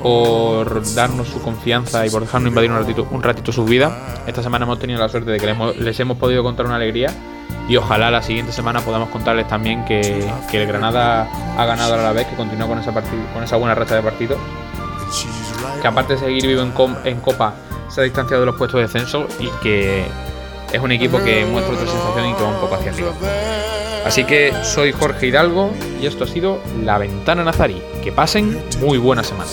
por 0.03 0.83
darnos 0.95 1.29
su 1.29 1.43
confianza 1.43 2.07
y 2.07 2.11
por 2.11 2.23
dejarnos 2.23 2.49
invadir 2.49 2.71
un 2.71 2.79
ratito, 2.79 3.07
un 3.11 3.23
ratito 3.23 3.53
su 3.53 3.67
vida. 3.67 3.95
Esta 4.27 4.43
semana 4.43 4.65
hemos 4.65 4.79
tenido 4.79 4.99
la 4.99 5.11
suerte 5.11 5.33
de 5.33 5.39
que 5.39 5.47
les 5.79 6.01
hemos, 6.01 6.17
podido 6.17 6.43
contar 6.43 6.65
una 6.65 6.77
alegría 6.77 7.11
y 7.69 7.77
ojalá 7.77 8.11
la 8.11 8.23
siguiente 8.23 8.51
semana 8.51 8.81
podamos 8.81 9.11
contarles 9.11 9.47
también 9.47 9.85
que, 9.85 10.27
el 10.51 10.67
Granada 10.67 11.29
ha 11.59 11.67
ganado 11.67 11.93
a 11.93 11.99
la 11.99 12.13
vez, 12.13 12.29
que 12.29 12.35
continúa 12.37 12.67
con 12.67 12.79
esa, 12.79 12.91
con 12.91 13.45
esa 13.45 13.57
buena 13.57 13.75
racha 13.75 13.97
de 13.97 14.03
partidos, 14.03 14.39
que 15.83 15.87
aparte 15.87 16.15
de 16.15 16.19
seguir 16.19 16.47
vivo 16.47 16.63
en, 16.63 16.73
en 17.05 17.21
Copa 17.21 17.53
se 17.89 18.01
ha 18.01 18.05
distanciado 18.05 18.41
de 18.41 18.47
los 18.47 18.57
puestos 18.57 18.79
de 18.79 18.87
descenso 18.87 19.27
y 19.39 19.49
que 19.63 20.07
es 20.73 20.81
un 20.81 20.93
equipo 20.93 21.23
que 21.23 21.45
muestra 21.45 21.75
otra 21.75 21.87
sensación 21.87 22.31
y 22.31 22.33
que 22.33 22.43
va 22.43 22.49
un 22.49 22.61
poco 22.61 22.75
hacia 22.75 22.91
arriba. 22.91 23.11
Así 24.05 24.25
que 24.25 24.53
soy 24.63 24.93
Jorge 24.93 25.29
Hidalgo 25.29 25.71
y 26.01 26.07
esto 26.07 26.25
ha 26.25 26.27
sido 26.27 26.61
La 26.83 26.99
Ventana 26.99 27.43
Nazarí. 27.43 27.83
Que 28.03 28.13
pasen 28.13 28.63
muy 28.81 28.99
buena 28.99 29.25
semana. 29.25 29.51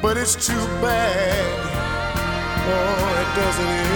But 0.00 0.16
it's 0.16 0.36
too 0.36 0.54
bad. 0.80 1.68
Oh, 2.70 3.20
it 3.20 3.36
doesn't. 3.36 3.88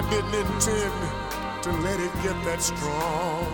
I 0.00 0.02
didn't 0.08 0.34
intend 0.34 1.62
to 1.62 1.72
let 1.82 2.00
it 2.00 2.10
get 2.22 2.44
that 2.46 2.62
strong. 2.62 3.44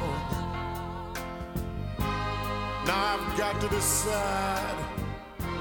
Now 2.87 3.19
I've 3.19 3.37
got 3.37 3.61
to 3.63 3.69
decide 3.69 4.77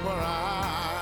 where 0.03 0.21
I. 0.21 0.94